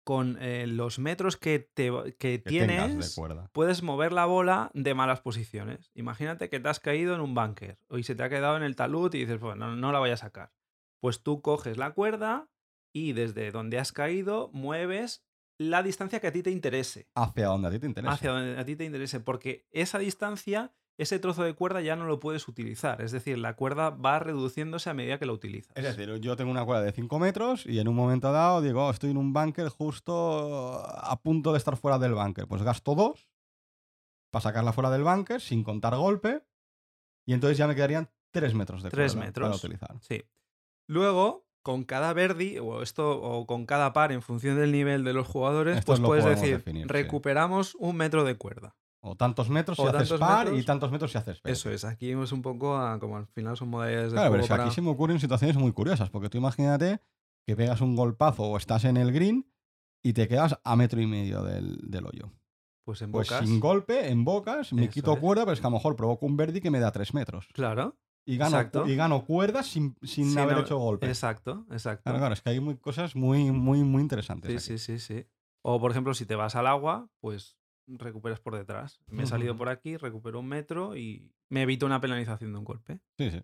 con 0.03 0.37
eh, 0.41 0.65
los 0.67 0.99
metros 0.99 1.37
que, 1.37 1.59
te, 1.59 1.91
que 2.17 2.39
tienes, 2.39 3.19
puedes 3.51 3.83
mover 3.83 4.13
la 4.13 4.25
bola 4.25 4.71
de 4.73 4.93
malas 4.93 5.21
posiciones. 5.21 5.91
Imagínate 5.93 6.49
que 6.49 6.59
te 6.59 6.69
has 6.69 6.79
caído 6.79 7.13
en 7.13 7.21
un 7.21 7.35
bunker 7.35 7.77
y 7.91 8.03
se 8.03 8.15
te 8.15 8.23
ha 8.23 8.29
quedado 8.29 8.57
en 8.57 8.63
el 8.63 8.75
talud 8.75 9.13
y 9.13 9.19
dices, 9.19 9.37
pues 9.39 9.57
no, 9.57 9.75
no 9.75 9.91
la 9.91 9.99
voy 9.99 10.09
a 10.09 10.17
sacar. 10.17 10.51
Pues 10.99 11.21
tú 11.21 11.41
coges 11.41 11.77
la 11.77 11.91
cuerda 11.91 12.49
y 12.93 13.13
desde 13.13 13.51
donde 13.51 13.79
has 13.79 13.91
caído 13.91 14.49
mueves 14.53 15.23
la 15.57 15.83
distancia 15.83 16.19
que 16.19 16.27
a 16.27 16.31
ti 16.31 16.41
te 16.41 16.51
interese. 16.51 17.07
Hacia 17.13 17.47
donde 17.47 17.67
a 17.67 17.71
ti 17.71 17.79
te 17.79 17.85
interesa. 17.85 18.13
Hacia 18.13 18.31
donde 18.31 18.59
a 18.59 18.65
ti 18.65 18.75
te 18.75 18.85
interese, 18.85 19.19
porque 19.19 19.67
esa 19.71 19.99
distancia, 19.99 20.73
ese 21.01 21.19
trozo 21.19 21.43
de 21.43 21.53
cuerda 21.53 21.81
ya 21.81 21.95
no 21.95 22.05
lo 22.05 22.19
puedes 22.19 22.47
utilizar. 22.47 23.01
Es 23.01 23.11
decir, 23.11 23.37
la 23.37 23.55
cuerda 23.55 23.89
va 23.89 24.19
reduciéndose 24.19 24.89
a 24.89 24.93
medida 24.93 25.17
que 25.17 25.25
la 25.25 25.33
utilizas. 25.33 25.71
Es 25.75 25.83
decir, 25.83 26.15
yo 26.19 26.35
tengo 26.35 26.51
una 26.51 26.63
cuerda 26.65 26.83
de 26.83 26.91
5 26.91 27.17
metros 27.19 27.65
y 27.65 27.79
en 27.79 27.87
un 27.87 27.95
momento 27.95 28.31
dado 28.31 28.61
digo, 28.61 28.85
"Oh, 28.87 28.91
estoy 28.91 29.11
en 29.11 29.17
un 29.17 29.33
bunker 29.33 29.69
justo 29.69 30.79
a 30.85 31.19
punto 31.21 31.51
de 31.51 31.57
estar 31.57 31.75
fuera 31.77 31.97
del 31.99 32.13
bunker. 32.13 32.47
Pues 32.47 32.61
gasto 32.63 32.95
dos 32.95 33.29
para 34.31 34.43
sacarla 34.43 34.73
fuera 34.73 34.89
del 34.89 35.03
bunker 35.03 35.41
sin 35.41 35.63
contar 35.63 35.95
golpe 35.95 36.43
y 37.27 37.33
entonces 37.33 37.57
ya 37.57 37.67
me 37.67 37.75
quedarían 37.75 38.09
3 38.31 38.53
metros 38.53 38.83
de 38.83 38.89
Tres 38.89 39.13
cuerda 39.13 39.25
metros. 39.27 39.47
para 39.47 39.57
utilizar. 39.57 39.97
Sí. 40.01 40.23
Luego, 40.87 41.45
con 41.63 41.83
cada 41.83 42.13
verdi 42.13 42.57
o 42.59 42.81
esto 42.81 43.21
o 43.21 43.45
con 43.45 43.65
cada 43.65 43.93
par 43.93 44.11
en 44.11 44.21
función 44.21 44.57
del 44.57 44.71
nivel 44.71 45.03
de 45.03 45.13
los 45.13 45.27
jugadores, 45.27 45.83
pues 45.85 45.99
lo 45.99 46.07
puedes 46.07 46.25
decir, 46.25 46.57
definir, 46.57 46.83
sí. 46.83 46.87
recuperamos 46.89 47.75
un 47.75 47.97
metro 47.97 48.23
de 48.23 48.35
cuerda. 48.37 48.75
O 49.03 49.15
tantos 49.15 49.49
metros 49.49 49.77
si 49.77 49.83
O 49.83 49.89
haces 49.89 50.13
par 50.19 50.53
y 50.53 50.63
tantos 50.63 50.91
metros 50.91 51.11
si 51.11 51.17
haces 51.17 51.41
verde. 51.41 51.53
Eso 51.53 51.71
es, 51.71 51.83
aquí 51.85 52.11
es 52.11 52.31
un 52.31 52.41
poco 52.43 52.77
a- 52.77 52.99
como 52.99 53.17
al 53.17 53.25
final 53.27 53.57
son 53.57 53.69
modalidades 53.69 54.11
de 54.11 54.15
Claro, 54.17 54.31
pero 54.31 54.43
es 54.43 54.47
que 54.47 54.53
para... 54.53 54.63
aquí 54.65 54.73
se 54.75 54.81
me 54.81 54.89
ocurren 54.91 55.19
situaciones 55.19 55.57
muy 55.57 55.71
curiosas, 55.71 56.09
porque 56.11 56.29
tú 56.29 56.37
imagínate 56.37 57.01
que 57.47 57.55
pegas 57.55 57.81
un 57.81 57.95
golpazo 57.95 58.43
o 58.43 58.57
estás 58.57 58.85
en 58.85 58.97
el 58.97 59.11
green 59.11 59.51
y 60.03 60.13
te 60.13 60.27
quedas 60.27 60.59
a 60.63 60.75
metro 60.75 61.01
y 61.01 61.07
medio 61.07 61.41
del, 61.43 61.79
del 61.89 62.05
hoyo. 62.05 62.31
Pues 62.85 63.01
en 63.01 63.11
Pues 63.11 63.29
bocas. 63.29 63.47
sin 63.47 63.59
golpe, 63.59 64.09
en 64.09 64.23
bocas, 64.23 64.71
me 64.73 64.83
Eso 64.83 64.91
quito 64.91 65.13
es. 65.13 65.19
cuerda, 65.19 65.43
pero 65.45 65.53
es 65.53 65.61
que 65.61 65.67
a 65.67 65.69
lo 65.69 65.75
mejor 65.77 65.95
provoco 65.95 66.25
un 66.27 66.37
verdi 66.37 66.61
que 66.61 66.69
me 66.71 66.79
da 66.79 66.91
3 66.91 67.13
metros. 67.15 67.47
Claro. 67.53 67.97
Y 68.23 68.37
gano, 68.37 68.55
Exacto. 68.57 68.87
y 68.87 68.95
gano 68.95 69.25
cuerda 69.25 69.63
sin, 69.63 69.95
sin 70.03 70.29
Sin 70.29 70.37
haber 70.39 70.59
hecho 70.59 70.77
golpe. 70.77 71.07
Exacto, 71.07 71.65
exacto. 71.71 72.03
Claro, 72.03 72.19
claro, 72.19 72.33
es 72.35 72.41
que 72.41 72.51
hay 72.51 72.59
muy, 72.59 72.77
cosas 72.77 73.15
muy, 73.15 73.51
muy, 73.51 73.83
muy 73.83 74.01
interesantes. 74.03 74.49
Sí, 74.63 74.73
aquí. 74.73 74.79
sí, 74.79 74.97
sí, 74.99 75.15
sí. 75.15 75.25
O 75.63 75.79
por 75.79 75.89
ejemplo, 75.89 76.13
si 76.13 76.25
te 76.27 76.35
vas 76.35 76.55
al 76.55 76.67
agua, 76.67 77.09
pues 77.19 77.57
recuperas 77.97 78.39
por 78.39 78.55
detrás. 78.55 78.99
Me 79.07 79.23
he 79.23 79.25
salido 79.25 79.55
por 79.55 79.69
aquí, 79.69 79.97
recupero 79.97 80.39
un 80.39 80.47
metro 80.47 80.95
y 80.95 81.31
me 81.49 81.63
evito 81.63 81.85
una 81.85 82.01
penalización 82.01 82.51
de 82.53 82.59
un 82.59 82.65
golpe. 82.65 82.99
Sí, 83.17 83.31
sí. 83.31 83.41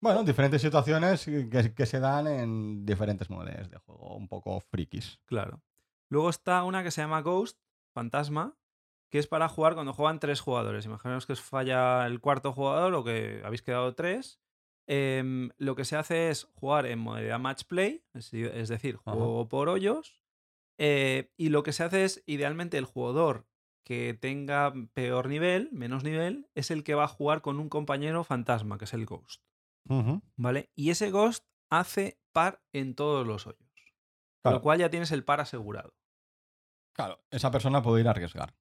Bueno, 0.00 0.22
diferentes 0.22 0.60
situaciones 0.60 1.24
que, 1.24 1.74
que 1.74 1.86
se 1.86 2.00
dan 2.00 2.26
en 2.26 2.84
diferentes 2.84 3.30
modalidades 3.30 3.70
de 3.70 3.78
juego, 3.78 4.16
un 4.16 4.28
poco 4.28 4.60
frikis. 4.60 5.18
Claro. 5.24 5.62
Luego 6.10 6.28
está 6.28 6.62
una 6.64 6.82
que 6.82 6.90
se 6.90 7.00
llama 7.00 7.22
Ghost, 7.22 7.58
Fantasma, 7.94 8.58
que 9.10 9.18
es 9.18 9.26
para 9.26 9.48
jugar 9.48 9.74
cuando 9.74 9.92
juegan 9.92 10.18
tres 10.18 10.40
jugadores. 10.40 10.84
Imaginaos 10.84 11.26
que 11.26 11.32
os 11.32 11.40
falla 11.40 12.06
el 12.06 12.20
cuarto 12.20 12.52
jugador 12.52 12.94
o 12.94 13.04
que 13.04 13.40
habéis 13.44 13.62
quedado 13.62 13.94
tres. 13.94 14.40
Em, 14.86 15.50
lo 15.56 15.74
que 15.74 15.84
se 15.84 15.96
hace 15.96 16.30
es 16.30 16.44
jugar 16.54 16.86
en 16.86 16.98
modalidad 16.98 17.38
match 17.38 17.64
play, 17.64 18.04
es, 18.12 18.30
decir, 18.68 18.98
Ajá. 19.04 19.16
juego 19.16 19.48
por 19.48 19.68
hoyos. 19.68 20.20
Eh, 20.78 21.30
y 21.36 21.48
lo 21.48 21.62
que 21.62 21.72
se 21.72 21.84
hace 21.84 22.04
es, 22.04 22.22
idealmente, 22.26 22.78
el 22.78 22.84
jugador 22.84 23.46
que 23.84 24.14
tenga 24.14 24.72
peor 24.94 25.28
nivel, 25.28 25.68
menos 25.72 26.04
nivel, 26.04 26.48
es 26.54 26.70
el 26.70 26.84
que 26.84 26.94
va 26.94 27.04
a 27.04 27.08
jugar 27.08 27.42
con 27.42 27.60
un 27.60 27.68
compañero 27.68 28.24
fantasma, 28.24 28.78
que 28.78 28.84
es 28.86 28.94
el 28.94 29.04
Ghost. 29.06 29.42
¿Vale? 30.36 30.70
Y 30.74 30.90
ese 30.90 31.10
Ghost 31.10 31.44
hace 31.70 32.18
par 32.32 32.62
en 32.72 32.94
todos 32.94 33.26
los 33.26 33.46
hoyos. 33.46 33.60
Con 34.42 34.54
lo 34.54 34.62
cual 34.62 34.78
ya 34.78 34.90
tienes 34.90 35.12
el 35.12 35.24
par 35.24 35.40
asegurado. 35.40 35.94
Claro, 36.94 37.24
esa 37.30 37.50
persona 37.50 37.82
puede 37.82 38.00
ir 38.00 38.08
a 38.08 38.12
arriesgar. 38.12 38.54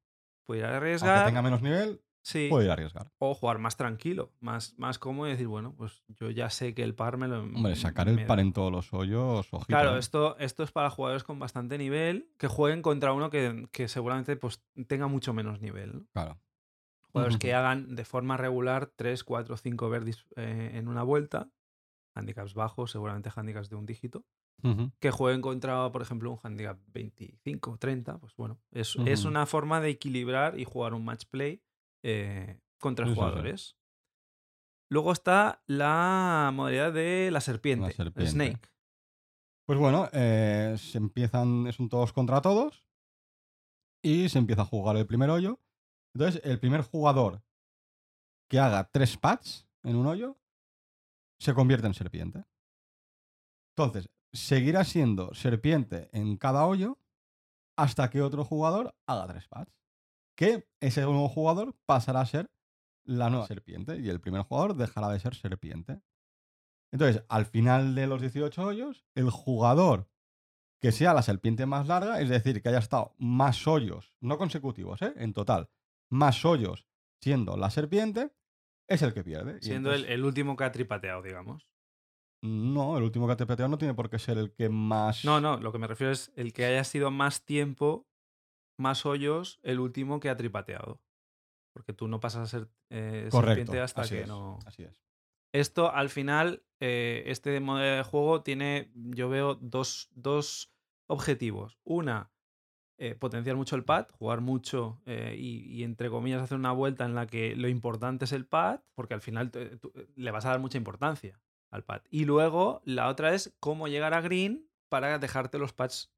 Puede 0.45 0.59
ir 0.61 0.65
a 0.65 0.69
Aunque 0.69 0.77
arriesgar. 0.85 1.25
tenga 1.25 1.41
menos 1.41 1.61
nivel, 1.61 2.03
sí. 2.23 2.47
puede 2.49 2.65
ir 2.65 2.71
a 2.71 2.73
arriesgar. 2.73 3.11
O 3.19 3.35
jugar 3.35 3.59
más 3.59 3.77
tranquilo, 3.77 4.33
más, 4.39 4.73
más 4.77 4.97
cómodo 4.97 5.27
y 5.27 5.31
decir, 5.31 5.47
bueno, 5.47 5.75
pues 5.75 6.03
yo 6.07 6.29
ya 6.31 6.49
sé 6.49 6.73
que 6.73 6.83
el 6.83 6.95
par 6.95 7.17
me 7.17 7.27
lo. 7.27 7.41
Hombre, 7.41 7.75
sacar 7.75 8.09
el 8.09 8.25
par 8.25 8.37
da. 8.37 8.43
en 8.43 8.53
todos 8.53 8.71
los 8.71 8.91
hoyos, 8.93 9.47
ojito. 9.51 9.67
Claro, 9.67 9.95
¿eh? 9.95 9.99
esto, 9.99 10.37
esto 10.39 10.63
es 10.63 10.71
para 10.71 10.89
jugadores 10.89 11.23
con 11.23 11.37
bastante 11.37 11.77
nivel 11.77 12.29
que 12.37 12.47
jueguen 12.47 12.81
contra 12.81 13.13
uno 13.13 13.29
que, 13.29 13.67
que 13.71 13.87
seguramente 13.87 14.35
pues, 14.35 14.63
tenga 14.87 15.07
mucho 15.07 15.33
menos 15.33 15.61
nivel. 15.61 15.93
¿no? 15.93 16.05
Claro. 16.13 16.39
Jugadores 17.11 17.37
que 17.37 17.53
hagan 17.53 17.95
de 17.95 18.05
forma 18.05 18.37
regular 18.37 18.87
3, 18.95 19.23
4, 19.23 19.57
5 19.57 19.89
verdis 19.89 20.25
eh, 20.35 20.71
en 20.73 20.87
una 20.87 21.03
vuelta, 21.03 21.51
handicaps 22.15 22.55
bajos, 22.55 22.91
seguramente 22.91 23.29
handicaps 23.35 23.69
de 23.69 23.75
un 23.75 23.85
dígito, 23.85 24.25
que 24.99 25.11
jueguen 25.11 25.41
contra, 25.41 25.91
por 25.91 26.01
ejemplo, 26.01 26.31
un 26.31 26.39
handicap 26.41 26.79
25, 26.87 27.77
30, 27.77 28.17
pues 28.17 28.33
bueno, 28.37 28.61
es, 28.71 28.95
es 29.05 29.25
una 29.25 29.45
forma 29.45 29.81
de 29.81 29.89
equilibrar 29.89 30.57
y 30.57 30.63
jugar 30.63 30.93
un 30.93 31.03
match 31.03 31.25
play 31.29 31.61
eh, 32.03 32.59
con 32.79 32.95
tres 32.95 33.07
Sí, 33.07 33.13
sí, 33.13 33.15
sí. 33.15 33.19
jugadores. 33.19 33.77
Luego 34.89 35.11
está 35.11 35.63
la 35.65 36.51
modalidad 36.53 36.93
de 36.93 37.31
la 37.31 37.41
serpiente. 37.41 37.95
Snake. 38.27 38.69
Pues 39.65 39.79
bueno, 39.79 40.09
eh, 40.11 40.75
se 40.77 40.97
empiezan, 40.97 41.65
es 41.67 41.79
un 41.79 41.89
todos 41.89 42.13
contra 42.13 42.41
todos 42.41 42.85
y 44.03 44.29
se 44.29 44.37
empieza 44.37 44.63
a 44.63 44.65
jugar 44.65 44.97
el 44.97 45.07
primer 45.07 45.29
hoyo. 45.29 45.59
Entonces, 46.13 46.41
el 46.43 46.59
primer 46.59 46.81
jugador 46.81 47.41
que 48.49 48.59
haga 48.59 48.89
tres 48.91 49.17
pads 49.17 49.67
en 49.83 49.95
un 49.95 50.05
hoyo 50.05 50.37
se 51.39 51.53
convierte 51.53 51.87
en 51.87 51.93
serpiente. 51.93 52.43
Entonces, 53.75 54.09
seguirá 54.31 54.83
siendo 54.83 55.33
serpiente 55.33 56.09
en 56.11 56.37
cada 56.37 56.67
hoyo 56.67 56.99
hasta 57.77 58.09
que 58.09 58.21
otro 58.21 58.43
jugador 58.45 58.95
haga 59.07 59.27
tres 59.27 59.47
pads. 59.47 59.71
Que 60.35 60.67
ese 60.79 61.01
nuevo 61.01 61.29
jugador 61.29 61.75
pasará 61.85 62.21
a 62.21 62.25
ser 62.25 62.51
la 63.05 63.29
nueva 63.29 63.47
serpiente 63.47 63.97
y 63.99 64.09
el 64.09 64.21
primer 64.21 64.43
jugador 64.43 64.75
dejará 64.75 65.09
de 65.09 65.19
ser 65.19 65.35
serpiente. 65.35 66.01
Entonces, 66.91 67.23
al 67.27 67.45
final 67.45 67.95
de 67.95 68.07
los 68.07 68.21
18 68.21 68.61
hoyos, 68.63 69.05
el 69.15 69.29
jugador 69.29 70.09
que 70.79 70.91
sea 70.91 71.13
la 71.13 71.21
serpiente 71.21 71.65
más 71.65 71.87
larga, 71.87 72.19
es 72.21 72.29
decir, 72.29 72.61
que 72.61 72.69
haya 72.69 72.79
estado 72.79 73.15
más 73.17 73.67
hoyos, 73.67 74.13
no 74.19 74.37
consecutivos, 74.37 75.01
¿eh? 75.01 75.13
en 75.17 75.33
total, 75.33 75.69
más 76.09 76.43
hoyos 76.45 76.87
siendo 77.21 77.55
la 77.57 77.69
serpiente, 77.69 78.31
es 78.87 79.01
el 79.01 79.13
que 79.13 79.23
pierde. 79.23 79.61
Siendo 79.61 79.89
el, 79.91 80.01
entonces- 80.01 80.13
el 80.13 80.25
último 80.25 80.55
que 80.57 80.65
ha 80.65 80.71
tripateado, 80.71 81.21
digamos. 81.21 81.67
No, 82.41 82.97
el 82.97 83.03
último 83.03 83.25
que 83.29 83.37
te 83.37 83.45
peteado 83.45 83.69
no 83.69 83.77
tiene 83.77 83.93
por 83.93 84.09
qué 84.09 84.19
ser 84.19 84.37
el 84.37 84.51
que 84.53 84.67
más... 84.67 85.23
No, 85.23 85.39
no, 85.39 85.55
lo 85.57 85.71
que 85.71 85.77
me 85.79 85.87
refiero 85.87 86.11
es 86.11 86.33
el 86.35 86.51
que 86.51 86.65
haya 86.65 86.83
sido 86.83 87.09
más 87.09 87.45
tiempo, 87.45 88.05
más 88.83 89.05
hoyos, 89.07 89.59
el 89.63 89.79
último 89.79 90.19
que 90.19 90.29
ha 90.29 90.37
tripateado. 90.37 91.01
Porque 91.73 91.93
tú 91.93 92.07
no 92.07 92.19
pasas 92.19 92.41
a 92.43 92.59
ser 92.59 92.69
eh, 92.91 93.27
Correcto, 93.31 93.55
serpiente 93.55 93.79
hasta 93.79 94.01
así 94.03 94.15
que 94.15 94.21
es, 94.21 94.27
no. 94.27 94.59
Así 94.65 94.83
es. 94.83 95.01
Esto 95.53 95.91
al 95.91 96.09
final, 96.09 96.63
eh, 96.79 97.23
este 97.27 97.59
modelo 97.59 97.97
de 97.97 98.03
juego 98.03 98.41
tiene, 98.43 98.91
yo 98.95 99.29
veo 99.29 99.55
dos, 99.55 100.09
dos 100.13 100.71
objetivos. 101.07 101.79
Una, 101.83 102.31
eh, 102.97 103.15
potenciar 103.15 103.55
mucho 103.55 103.75
el 103.75 103.83
pad, 103.83 104.07
jugar 104.11 104.41
mucho 104.41 105.01
eh, 105.05 105.35
y, 105.37 105.63
y, 105.73 105.83
entre 105.83 106.09
comillas, 106.09 106.41
hacer 106.43 106.57
una 106.57 106.71
vuelta 106.71 107.05
en 107.05 107.15
la 107.15 107.25
que 107.27 107.55
lo 107.55 107.67
importante 107.67 108.25
es 108.25 108.31
el 108.31 108.45
pad, 108.45 108.81
porque 108.95 109.13
al 109.15 109.21
final 109.21 109.49
te- 109.51 109.77
tú- 109.77 109.93
le 110.15 110.31
vas 110.31 110.45
a 110.45 110.49
dar 110.49 110.59
mucha 110.59 110.77
importancia 110.77 111.39
al 111.71 111.83
pad. 111.83 112.01
Y 112.11 112.25
luego 112.25 112.81
la 112.85 113.07
otra 113.09 113.33
es 113.33 113.55
cómo 113.59 113.87
llegar 113.87 114.13
a 114.13 114.21
green 114.21 114.69
para 114.89 115.17
dejarte 115.17 115.57
los 115.57 115.73
pads 115.73 116.11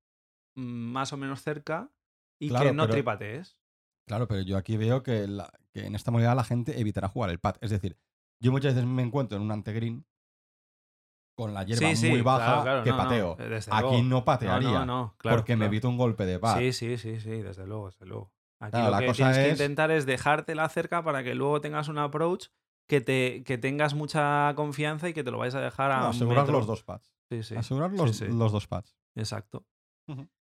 mm, 0.56 0.62
más 0.92 1.14
o 1.14 1.18
menos 1.18 1.42
cerca 1.42 1.92
y 2.40 2.50
Claro, 2.50 2.66
que 2.66 2.74
no 2.74 2.84
pero- 2.84 2.94
tripatees. 2.94 3.58
Claro, 4.08 4.28
pero 4.28 4.42
yo 4.42 4.58
aquí 4.58 4.78
veo 4.78 5.02
que, 5.04 5.28
la- 5.28 5.52
que 5.74 5.86
en 5.88 5.96
esta 5.96 6.12
modalidad 6.12 6.36
la 6.36 6.44
gente 6.44 6.80
evitará 6.80 7.08
jugar 7.08 7.30
el 7.32 7.40
pad. 7.40 7.56
Es 7.62 7.72
decir, 7.72 7.98
yo 8.40 8.52
muchas 8.52 8.76
veces 8.76 8.88
me 8.88 9.02
encuentro 9.02 9.38
en 9.38 9.44
un 9.44 9.52
antegreen 9.52 10.06
con 11.38 11.54
la 11.54 11.64
hierba 11.64 11.90
Sí, 11.90 11.96
sí, 11.96 12.10
muy 12.10 12.22
baja 12.22 12.46
claro, 12.46 12.62
claro, 12.64 12.84
que 12.84 12.90
no, 12.92 12.98
no, 12.98 13.04
pateo. 13.04 13.36
desde 13.36 13.72
aquí 13.72 13.82
luego. 13.82 14.04
no 14.04 14.24
patearía. 14.26 14.70
No, 14.72 14.86
no, 14.86 14.86
no, 14.86 15.16
porque 15.22 15.56
me 15.58 15.66
evito 15.66 15.90
un 15.90 15.98
golpe 15.98 16.26
de 16.26 16.40
pad. 16.40 16.58
Sí, 16.60 16.72
sí, 16.72 16.98
sí, 16.98 17.20
sí, 17.20 17.30
desde 17.42 17.66
luego, 17.66 17.88
desde 17.88 18.06
luego. 18.06 18.32
Aquí 18.62 18.78
lo 18.78 18.90
la 18.90 19.00
que 19.00 19.08
cosa 19.08 19.18
tienes 19.32 19.38
que 19.46 19.52
intentar 19.52 19.92
es 19.92 20.06
dejártela 20.06 20.70
cerca 20.70 21.04
para 21.04 21.24
que 21.24 21.36
luego 21.36 21.60
tengas 21.60 21.88
un 21.90 21.98
approach 21.98 22.48
que, 22.88 23.02
te, 23.02 23.44
que 23.44 23.58
tengas 23.58 23.96
mucha 23.96 24.54
confianza 24.56 25.10
y 25.10 25.14
que 25.14 25.24
te 25.26 25.32
lo 25.32 25.40
vayas 25.40 25.56
a 25.56 25.62
dejar 25.62 25.92
a 25.92 26.00
No, 26.02 26.08
asegurar 26.10 26.44
metro. 26.44 26.58
los 26.60 26.68
dos 26.68 26.84
pads. 26.84 27.14
Sí, 27.30 27.44
sí. 27.44 27.56
Asegurar 27.56 27.92
los, 27.92 28.22
los 28.22 28.52
dos 28.54 28.68
pads. 28.68 28.96
Exacto. 29.16 29.66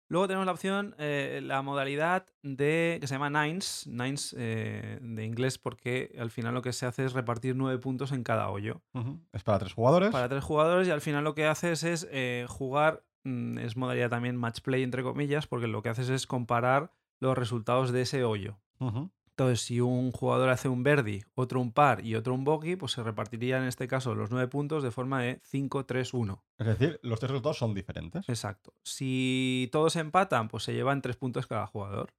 Luego 0.10 0.28
tenemos 0.28 0.46
la 0.46 0.54
opción, 0.54 0.96
eh, 0.98 1.42
la 1.44 1.62
modalidad 1.62 2.26
de 2.42 2.98
que 3.02 3.08
se 3.08 3.16
llama 3.16 3.30
Nines, 3.30 3.88
Nines 3.88 4.34
eh, 4.38 5.00
de 5.02 5.26
inglés, 5.26 5.58
porque 5.58 6.16
al 6.18 6.32
final 6.32 6.54
lo 6.54 6.62
que 6.62 6.72
se 6.72 6.86
hace 6.86 7.04
es 7.04 7.14
repartir 7.14 7.56
nueve 7.56 7.78
puntos 7.80 8.14
en 8.14 8.24
cada 8.24 8.50
hoyo. 8.50 8.82
Es 9.34 9.44
para 9.44 9.60
tres 9.60 9.74
jugadores. 9.74 10.12
para 10.12 10.30
tres 10.30 10.44
jugadores 10.44 10.88
y 10.88 10.92
al 10.92 11.02
final 11.02 11.24
lo 11.24 11.36
que 11.36 11.46
haces 11.46 11.84
es 11.84 12.08
eh, 12.10 12.46
jugar, 12.48 13.04
mm, 13.26 13.58
es 13.58 13.76
modalidad 13.76 14.10
también 14.10 14.38
match 14.38 14.62
play 14.62 14.84
entre 14.84 15.04
comillas, 15.04 15.46
porque 15.46 15.68
lo 15.68 15.82
que 15.82 15.90
haces 15.90 16.10
es 16.10 16.26
comparar 16.26 16.92
los 17.20 17.38
resultados 17.38 17.92
de 17.92 18.02
ese 18.02 18.24
hoyo. 18.24 18.58
Entonces, 19.38 19.62
si 19.62 19.80
un 19.82 20.12
jugador 20.12 20.50
hace 20.50 20.68
un 20.68 20.82
birdie, 20.82 21.24
otro 21.36 21.62
un 21.62 21.72
par 21.72 22.04
y 22.04 22.16
otro 22.16 22.34
un 22.34 22.44
bogey, 22.44 22.76
pues 22.76 22.94
se 22.94 23.04
repartiría 23.04 23.60
en 23.60 23.66
este 23.66 23.88
caso 23.88 24.16
los 24.16 24.32
nueve 24.32 24.48
puntos 24.48 24.82
de 24.82 24.90
forma 24.90 25.22
de 25.22 25.40
5-3-1. 25.44 26.42
Es 26.58 26.66
decir, 26.66 27.00
los 27.04 27.20
tres 27.20 27.30
resultados 27.30 27.60
son 27.60 27.76
diferentes. 27.76 28.28
Exacto. 28.28 28.74
Si 28.82 29.70
todos 29.72 29.96
empatan, 29.96 30.48
pues 30.48 30.64
se 30.64 30.74
llevan 30.74 31.04
tres 31.04 31.18
puntos 31.18 31.46
cada 31.46 31.68
jugador. 31.68 32.16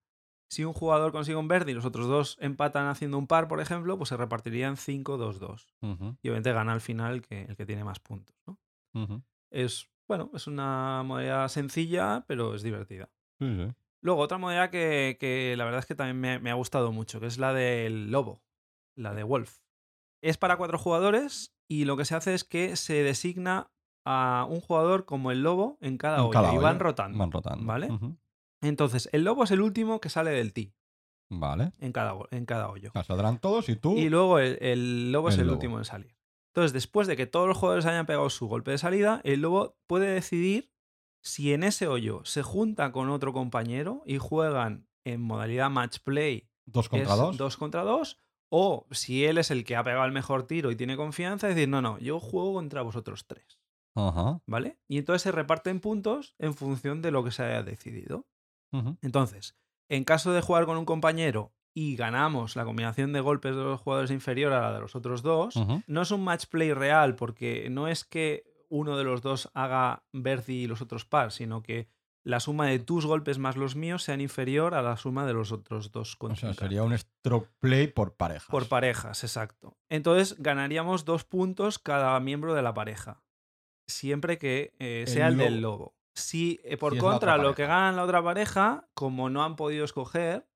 Si 0.48 0.62
un 0.64 0.72
jugador 0.72 1.10
consigue 1.10 1.36
un 1.36 1.48
birdie 1.48 1.72
y 1.72 1.74
los 1.74 1.84
otros 1.84 2.06
dos 2.06 2.38
empatan 2.40 2.86
haciendo 2.86 3.18
un 3.18 3.26
par, 3.26 3.48
por 3.48 3.60
ejemplo, 3.60 3.98
pues 3.98 4.10
se 4.10 4.16
repartirían 4.16 4.76
5-2-2. 4.76 5.66
Ujú, 5.82 6.16
Y 6.22 6.28
obviamente 6.28 6.52
gana 6.52 6.72
al 6.72 6.80
final 6.80 7.14
el 7.14 7.22
que, 7.22 7.42
el 7.42 7.56
que 7.56 7.66
tiene 7.66 7.82
más 7.82 7.98
puntos. 7.98 8.36
¿no? 8.46 8.60
Es, 9.50 9.88
bueno, 10.06 10.30
es 10.34 10.46
una 10.46 11.02
modalidad 11.02 11.48
sencilla, 11.48 12.24
pero 12.28 12.54
es 12.54 12.62
divertida. 12.62 13.10
Sí, 13.40 13.56
sí. 13.56 13.74
Luego, 14.00 14.20
otra 14.20 14.38
modalidad 14.38 14.70
que, 14.70 15.16
que 15.18 15.54
la 15.56 15.64
verdad 15.64 15.80
es 15.80 15.86
que 15.86 15.94
también 15.94 16.20
me, 16.20 16.38
me 16.38 16.50
ha 16.50 16.54
gustado 16.54 16.92
mucho, 16.92 17.20
que 17.20 17.26
es 17.26 17.38
la 17.38 17.52
del 17.52 18.10
lobo, 18.10 18.42
la 18.96 19.14
de 19.14 19.22
Wolf. 19.24 19.58
Es 20.22 20.36
para 20.36 20.56
cuatro 20.56 20.78
jugadores 20.78 21.54
y 21.68 21.84
lo 21.84 21.96
que 21.96 22.04
se 22.04 22.14
hace 22.14 22.34
es 22.34 22.44
que 22.44 22.76
se 22.76 23.02
designa 23.02 23.70
a 24.04 24.46
un 24.48 24.60
jugador 24.60 25.04
como 25.04 25.30
el 25.30 25.42
lobo 25.42 25.76
en 25.80 25.98
cada 25.98 26.24
En 26.24 26.30
cada 26.30 26.54
y 26.54 26.58
van 26.58 26.80
rotando. 26.80 27.18
Van 27.18 27.30
rotando. 27.30 27.64
¿Vale? 27.66 27.88
Entonces, 28.62 29.08
el 29.12 29.24
lobo 29.24 29.44
es 29.44 29.50
el 29.50 29.60
último 29.60 30.00
que 30.00 30.08
sale 30.08 30.30
del 30.30 30.52
tee 30.52 30.72
Vale. 31.30 31.72
en 31.78 31.92
cada, 31.92 32.14
en 32.30 32.46
cada 32.46 32.68
hoyo. 32.70 32.90
Saldrán 33.06 33.38
todos 33.38 33.68
y 33.68 33.76
tú. 33.76 33.96
Y 33.96 34.08
luego 34.08 34.38
el, 34.38 34.58
el 34.62 35.12
lobo 35.12 35.28
es 35.28 35.34
El 35.34 35.42
el 35.42 35.46
lobo. 35.48 35.56
último 35.56 35.78
en 35.78 35.84
salir. 35.84 36.16
Entonces, 36.54 36.72
después 36.72 37.06
de 37.06 37.16
que 37.16 37.26
todos 37.26 37.46
los 37.46 37.56
jugadores 37.56 37.84
hayan 37.86 38.06
pegado 38.06 38.30
su 38.30 38.48
golpe 38.48 38.70
de 38.70 38.78
salida, 38.78 39.20
el 39.24 39.42
lobo 39.42 39.76
puede 39.86 40.06
decidir 40.08 40.70
si 41.28 41.52
en 41.52 41.62
ese 41.62 41.86
hoyo 41.86 42.22
se 42.24 42.42
junta 42.42 42.90
con 42.90 43.10
otro 43.10 43.34
compañero 43.34 44.02
y 44.06 44.16
juegan 44.16 44.88
en 45.04 45.20
modalidad 45.20 45.68
match 45.68 45.98
play 46.02 46.48
dos 46.64 46.88
contra 46.88 47.14
dos. 47.16 47.36
dos 47.36 47.56
contra 47.58 47.82
dos, 47.82 48.18
o 48.50 48.86
si 48.92 49.26
él 49.26 49.36
es 49.36 49.50
el 49.50 49.64
que 49.64 49.76
ha 49.76 49.84
pegado 49.84 50.06
el 50.06 50.12
mejor 50.12 50.46
tiro 50.46 50.70
y 50.70 50.76
tiene 50.76 50.96
confianza, 50.96 51.46
decir, 51.46 51.68
no, 51.68 51.82
no, 51.82 51.98
yo 51.98 52.18
juego 52.18 52.54
contra 52.54 52.80
vosotros 52.80 53.26
tres, 53.26 53.60
Ajá. 53.94 54.40
¿vale? 54.46 54.78
Y 54.88 54.96
entonces 54.96 55.20
se 55.20 55.32
reparten 55.32 55.80
puntos 55.80 56.34
en 56.38 56.54
función 56.54 57.02
de 57.02 57.10
lo 57.10 57.22
que 57.22 57.30
se 57.30 57.42
haya 57.42 57.62
decidido. 57.62 58.26
Entonces, 59.02 59.54
en 59.90 60.04
caso 60.04 60.32
de 60.32 60.40
jugar 60.40 60.64
con 60.64 60.78
un 60.78 60.84
compañero 60.84 61.52
y 61.74 61.94
ganamos 61.96 62.56
la 62.56 62.64
combinación 62.64 63.12
de 63.12 63.20
golpes 63.20 63.54
de 63.54 63.62
los 63.62 63.80
jugadores 63.80 64.10
inferior 64.10 64.52
a 64.52 64.62
la 64.62 64.72
de 64.72 64.80
los 64.80 64.96
otros 64.96 65.22
dos, 65.22 65.54
no 65.86 66.02
es 66.02 66.10
un 66.10 66.24
match 66.24 66.46
play 66.46 66.72
real 66.72 67.16
porque 67.16 67.68
no 67.70 67.86
es 67.86 68.04
que 68.04 68.47
uno 68.68 68.96
de 68.96 69.04
los 69.04 69.22
dos 69.22 69.50
haga 69.54 70.04
birdie 70.12 70.62
y 70.62 70.66
los 70.66 70.80
otros 70.82 71.04
par, 71.04 71.32
sino 71.32 71.62
que 71.62 71.88
la 72.24 72.40
suma 72.40 72.66
de 72.66 72.78
tus 72.78 73.06
golpes 73.06 73.38
más 73.38 73.56
los 73.56 73.74
míos 73.76 74.02
sean 74.02 74.20
inferior 74.20 74.74
a 74.74 74.82
la 74.82 74.96
suma 74.96 75.24
de 75.24 75.32
los 75.32 75.50
otros 75.52 75.90
dos 75.92 76.08
O 76.08 76.10
sea, 76.12 76.18
contrincantes. 76.18 76.58
sería 76.58 76.82
un 76.82 76.96
stroke 76.98 77.48
play 77.58 77.86
por 77.86 78.16
parejas. 78.16 78.48
Por 78.50 78.68
parejas, 78.68 79.24
exacto. 79.24 79.78
Entonces 79.88 80.36
ganaríamos 80.38 81.04
dos 81.04 81.24
puntos 81.24 81.78
cada 81.78 82.18
miembro 82.20 82.54
de 82.54 82.62
la 82.62 82.74
pareja. 82.74 83.22
Siempre 83.86 84.36
que 84.38 84.74
eh, 84.78 85.04
El 85.06 85.08
sea 85.12 85.28
el, 85.28 85.38
del 85.38 85.60
lobo. 85.62 85.76
lobo. 85.78 85.94
Si 86.14 86.60
eh, 86.64 86.76
por 86.76 86.94
Si 86.94 86.98
contra 86.98 87.38
lo 87.38 87.54
que 87.54 87.66
ganan 87.66 87.96
la 87.96 88.04
otra 88.04 88.22
pareja, 88.22 88.88
como 88.92 89.30
no 89.30 89.44
han 89.44 89.56
podido 89.56 89.84
escoger, 89.84 90.46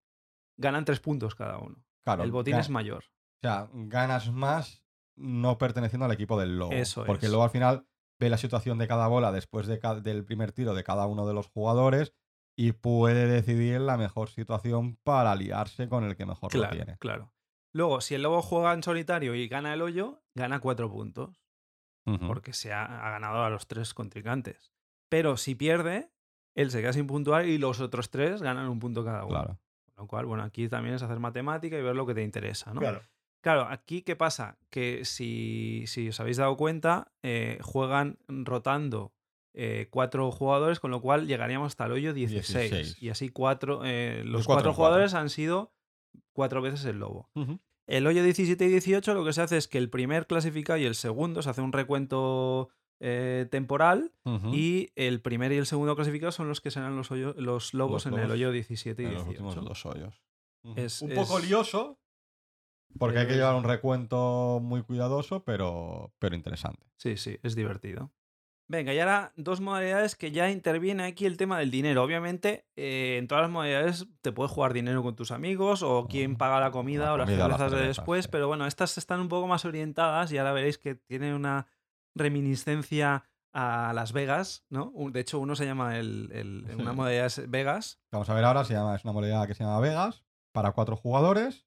ganan 0.58 0.84
tres 0.84 1.00
puntos 1.00 1.34
cada 1.34 1.58
uno. 1.58 1.82
Claro, 2.04 2.24
el 2.24 2.32
botín 2.32 2.56
es 2.56 2.68
mayor. 2.68 3.04
O 3.04 3.46
sea, 3.48 3.68
ganas 3.72 4.30
más 4.32 4.82
no 5.16 5.56
perteneciendo 5.58 6.04
al 6.04 6.12
equipo 6.12 6.38
del 6.38 6.58
lobo. 6.58 6.72
Eso 6.72 7.04
Porque 7.04 7.26
es. 7.26 7.30
luego 7.32 7.44
al 7.44 7.50
final 7.50 7.86
ve 8.22 8.30
la 8.30 8.38
situación 8.38 8.78
de 8.78 8.86
cada 8.88 9.08
bola 9.08 9.32
después 9.32 9.66
de 9.66 9.78
ca- 9.78 10.00
del 10.00 10.24
primer 10.24 10.52
tiro 10.52 10.74
de 10.74 10.84
cada 10.84 11.06
uno 11.06 11.26
de 11.26 11.34
los 11.34 11.48
jugadores 11.48 12.12
y 12.56 12.72
puede 12.72 13.26
decidir 13.26 13.80
la 13.80 13.96
mejor 13.96 14.28
situación 14.28 14.96
para 15.02 15.32
aliarse 15.32 15.88
con 15.88 16.04
el 16.04 16.16
que 16.16 16.26
mejor 16.26 16.54
lo 16.54 16.60
Claro, 16.60 16.74
tiene. 16.76 16.96
claro. 16.98 17.32
Luego, 17.74 18.00
si 18.00 18.14
el 18.14 18.22
lobo 18.22 18.42
juega 18.42 18.72
en 18.74 18.82
solitario 18.82 19.34
y 19.34 19.48
gana 19.48 19.72
el 19.72 19.80
hoyo, 19.82 20.22
gana 20.34 20.60
cuatro 20.60 20.90
puntos. 20.90 21.42
Porque 22.26 22.52
se 22.52 22.72
ha, 22.72 22.84
ha 22.84 23.10
ganado 23.12 23.44
a 23.44 23.48
los 23.50 23.66
tres 23.68 23.94
contrincantes. 23.94 24.72
Pero 25.08 25.36
si 25.36 25.54
pierde, 25.54 26.10
él 26.56 26.70
se 26.72 26.80
queda 26.80 26.92
sin 26.92 27.06
puntuar 27.06 27.46
y 27.46 27.58
los 27.58 27.80
otros 27.80 28.10
tres 28.10 28.42
ganan 28.42 28.68
un 28.68 28.80
punto 28.80 29.04
cada 29.04 29.24
uno. 29.24 29.28
Claro. 29.34 29.58
Con 29.94 30.02
lo 30.04 30.06
cual, 30.08 30.26
bueno, 30.26 30.42
aquí 30.42 30.68
también 30.68 30.96
es 30.96 31.02
hacer 31.02 31.20
matemática 31.20 31.78
y 31.78 31.82
ver 31.82 31.94
lo 31.94 32.04
que 32.04 32.14
te 32.14 32.22
interesa, 32.24 32.74
¿no? 32.74 32.80
Claro. 32.80 33.02
Claro, 33.42 33.66
aquí 33.68 34.00
qué 34.02 34.16
pasa? 34.16 34.56
Que 34.70 35.04
si, 35.04 35.84
si 35.86 36.08
os 36.08 36.18
habéis 36.20 36.38
dado 36.38 36.56
cuenta, 36.56 37.12
eh, 37.22 37.58
juegan 37.60 38.18
rotando 38.28 39.12
eh, 39.54 39.88
cuatro 39.90 40.30
jugadores, 40.30 40.80
con 40.80 40.90
lo 40.90 41.02
cual 41.02 41.26
llegaríamos 41.26 41.66
hasta 41.66 41.84
el 41.84 41.92
hoyo 41.92 42.14
16. 42.14 42.70
16. 42.70 43.02
Y 43.02 43.10
así 43.10 43.28
cuatro, 43.28 43.82
eh, 43.84 44.22
los 44.24 44.46
cuatro 44.46 44.46
cuatro 44.46 44.46
en 44.46 44.46
cuatro. 44.46 44.72
jugadores 44.74 45.14
han 45.14 45.28
sido 45.28 45.74
cuatro 46.32 46.62
veces 46.62 46.84
el 46.86 46.98
lobo. 47.00 47.28
El 47.86 48.06
hoyo 48.06 48.22
17 48.22 48.64
y 48.64 48.68
18 48.68 49.12
lo 49.12 49.24
que 49.24 49.32
se 49.34 49.42
hace 49.42 49.56
es 49.58 49.68
que 49.68 49.76
el 49.78 49.90
primer 49.90 50.26
clasificado 50.26 50.78
y 50.78 50.84
el 50.84 50.94
segundo 50.94 51.42
se 51.42 51.50
hace 51.50 51.60
un 51.60 51.72
recuento 51.72 52.70
eh, 53.00 53.48
temporal 53.50 54.12
y 54.54 54.90
el 54.94 55.20
primer 55.20 55.50
y 55.52 55.56
el 55.56 55.66
segundo 55.66 55.96
clasificado 55.96 56.30
son 56.30 56.46
los 56.48 56.60
que 56.60 56.70
serán 56.70 56.94
los, 56.96 57.10
hoyo- 57.10 57.34
los 57.36 57.74
lobos 57.74 58.06
Los 58.06 58.14
en 58.14 58.20
el 58.20 58.30
hoyo 58.30 58.52
17 58.52 59.02
y 59.02 59.06
En 59.06 59.14
los 59.14 59.24
18. 59.24 59.44
últimos 59.48 59.68
dos 59.68 59.84
hoyos. 59.86 60.22
Es- 60.76 61.02
un 61.02 61.12
poco 61.12 61.40
lioso, 61.40 61.98
porque 62.98 63.18
hay 63.18 63.26
que 63.26 63.32
es- 63.32 63.38
llevar 63.38 63.54
un 63.54 63.64
recuento 63.64 64.60
muy 64.62 64.82
cuidadoso, 64.82 65.44
pero, 65.44 66.12
pero 66.18 66.34
interesante. 66.36 66.86
Sí, 66.96 67.16
sí, 67.16 67.38
es 67.42 67.54
divertido. 67.54 68.10
Venga, 68.68 68.94
y 68.94 69.00
ahora 69.00 69.32
dos 69.36 69.60
modalidades 69.60 70.16
que 70.16 70.30
ya 70.30 70.48
interviene 70.50 71.02
aquí 71.04 71.26
el 71.26 71.36
tema 71.36 71.58
del 71.58 71.70
dinero. 71.70 72.02
Obviamente, 72.02 72.64
eh, 72.76 73.16
en 73.18 73.28
todas 73.28 73.42
las 73.42 73.50
modalidades 73.50 74.06
te 74.22 74.32
puedes 74.32 74.50
jugar 74.50 74.72
dinero 74.72 75.02
con 75.02 75.14
tus 75.14 75.30
amigos 75.30 75.82
o 75.82 76.06
quién 76.08 76.36
paga 76.36 76.58
la 76.58 76.70
comida 76.70 77.06
la 77.06 77.12
o 77.12 77.16
las 77.18 77.28
cervezas 77.28 77.72
de 77.72 77.86
después, 77.88 78.24
sí. 78.24 78.28
pero 78.32 78.46
bueno, 78.48 78.66
estas 78.66 78.96
están 78.96 79.20
un 79.20 79.28
poco 79.28 79.46
más 79.46 79.64
orientadas 79.66 80.32
y 80.32 80.38
ahora 80.38 80.52
veréis 80.52 80.78
que 80.78 80.94
tienen 80.94 81.34
una 81.34 81.66
reminiscencia 82.14 83.24
a 83.52 83.92
Las 83.94 84.12
Vegas, 84.12 84.64
¿no? 84.70 84.92
De 85.10 85.20
hecho, 85.20 85.38
uno 85.38 85.54
se 85.54 85.66
llama 85.66 85.98
el, 85.98 86.66
una 86.78 86.92
modalidad 86.94 87.26
es 87.26 87.50
Vegas. 87.50 88.00
Vamos 88.10 88.30
a 88.30 88.34
ver 88.34 88.44
ahora, 88.44 88.64
se 88.64 88.72
llama, 88.72 88.94
es 88.96 89.04
una 89.04 89.12
modalidad 89.12 89.46
que 89.46 89.54
se 89.54 89.64
llama 89.64 89.80
Vegas, 89.80 90.24
para 90.52 90.72
cuatro 90.72 90.96
jugadores, 90.96 91.66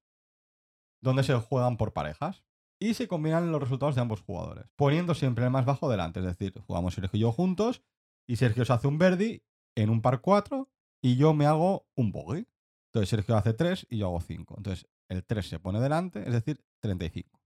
donde 1.06 1.24
se 1.24 1.36
juegan 1.36 1.78
por 1.78 1.94
parejas. 1.94 2.44
Y 2.78 2.96
se 2.96 3.08
combinan 3.08 3.52
los 3.54 3.62
resultados 3.62 3.96
de 3.96 4.02
ambos 4.02 4.22
jugadores, 4.22 4.66
poniendo 4.76 5.16
siempre 5.16 5.46
el 5.46 5.52
más 5.52 5.66
bajo 5.66 5.90
delante. 5.90 6.20
Es 6.20 6.26
decir, 6.26 6.54
jugamos 6.68 6.94
Sergio 6.94 7.18
y 7.18 7.22
yo 7.22 7.32
juntos, 7.32 7.84
y 8.28 8.36
Sergio 8.36 8.66
se 8.66 8.74
hace 8.74 8.88
un 8.88 8.98
birdie 8.98 9.46
en 9.78 9.90
un 9.90 10.02
par 10.02 10.20
4 10.20 10.70
y 11.02 11.16
yo 11.16 11.34
me 11.34 11.46
hago 11.46 11.88
un 11.96 12.12
bogey. 12.12 12.48
Entonces 12.90 13.10
Sergio 13.10 13.38
hace 13.38 13.54
3 13.54 13.88
y 13.90 14.00
yo 14.00 14.08
hago 14.08 14.20
5. 14.20 14.56
Entonces 14.58 14.90
el 15.10 15.24
3 15.24 15.48
se 15.48 15.60
pone 15.60 15.80
delante, 15.80 16.20
es 16.20 16.34
decir, 16.34 16.66
35. 16.82 17.40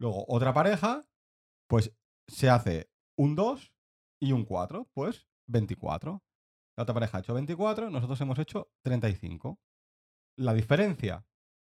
Luego 0.00 0.24
otra 0.26 0.52
pareja, 0.52 1.04
pues 1.68 1.94
se 2.26 2.48
hace 2.48 2.90
un 3.16 3.36
2 3.36 3.72
y 4.20 4.32
un 4.32 4.44
4, 4.44 4.90
pues 4.92 5.28
24. 5.46 6.24
La 6.76 6.82
otra 6.82 6.94
pareja 6.94 7.18
ha 7.18 7.20
hecho 7.20 7.34
24, 7.34 7.90
nosotros 7.90 8.20
hemos 8.20 8.38
hecho 8.38 8.72
35. 8.82 9.60
La 10.36 10.54
diferencia, 10.54 11.26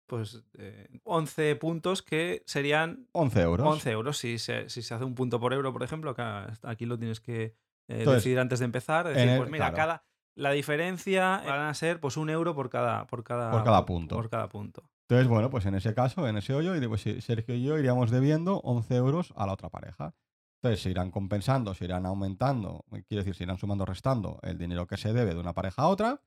Pues 0.07 0.43
eh, 0.57 0.87
11 1.03 1.55
puntos 1.55 2.01
que 2.03 2.43
serían 2.45 3.07
11 3.11 3.41
euros. 3.41 3.67
11 3.67 3.91
euros 3.91 4.17
si 4.17 4.37
se, 4.37 4.69
si 4.69 4.81
se 4.81 4.93
hace 4.93 5.03
un 5.03 5.15
punto 5.15 5.39
por 5.39 5.53
euro, 5.53 5.73
por 5.73 5.83
ejemplo. 5.83 6.11
Acá, 6.11 6.53
aquí 6.63 6.85
lo 6.85 6.97
tienes 6.97 7.19
que 7.19 7.43
eh, 7.43 7.53
Entonces, 7.87 8.23
decidir 8.23 8.39
antes 8.39 8.59
de 8.59 8.65
empezar. 8.65 9.07
Decir, 9.07 9.29
el- 9.29 9.37
pues 9.37 9.49
mira, 9.49 9.71
claro. 9.71 9.75
cada, 9.75 10.03
la 10.35 10.51
diferencia 10.51 11.41
van 11.45 11.61
a 11.61 11.73
ser 11.73 11.99
pues 11.99 12.17
un 12.17 12.29
euro 12.29 12.53
por 12.53 12.69
cada, 12.69 13.07
por 13.07 13.23
cada, 13.23 13.51
Por 13.51 13.63
cada 13.63 13.85
punto. 13.85 14.15
Por 14.15 14.29
cada 14.29 14.49
punto. 14.49 14.89
Entonces, 15.07 15.27
bueno, 15.27 15.49
pues 15.49 15.65
en 15.67 15.75
ese 15.75 15.93
caso, 15.93 16.27
en 16.27 16.37
ese 16.37 16.53
hoyo, 16.53 16.73
sí, 16.97 17.21
Sergio 17.21 17.55
y 17.55 17.63
yo 17.63 17.77
iríamos 17.77 18.09
debiendo 18.09 18.57
11 18.61 18.95
euros 18.95 19.33
a 19.35 19.45
la 19.45 19.53
otra 19.53 19.69
pareja. 19.69 20.15
Entonces, 20.61 20.81
se 20.81 20.89
irán 20.89 21.11
compensando, 21.11 21.75
se 21.75 21.85
irán 21.85 22.07
aumentando, 22.07 22.85
quiero 23.07 23.21
decir, 23.23 23.35
se 23.35 23.43
irán 23.43 23.59
sumando 23.59 23.85
restando 23.85 24.39
el 24.41 24.57
dinero 24.57 24.87
que 24.87 24.97
se 24.97 25.13
debe 25.13 25.35
de 25.35 25.39
una 25.39 25.53
pareja 25.53 25.83
a 25.83 25.87
otra 25.89 26.21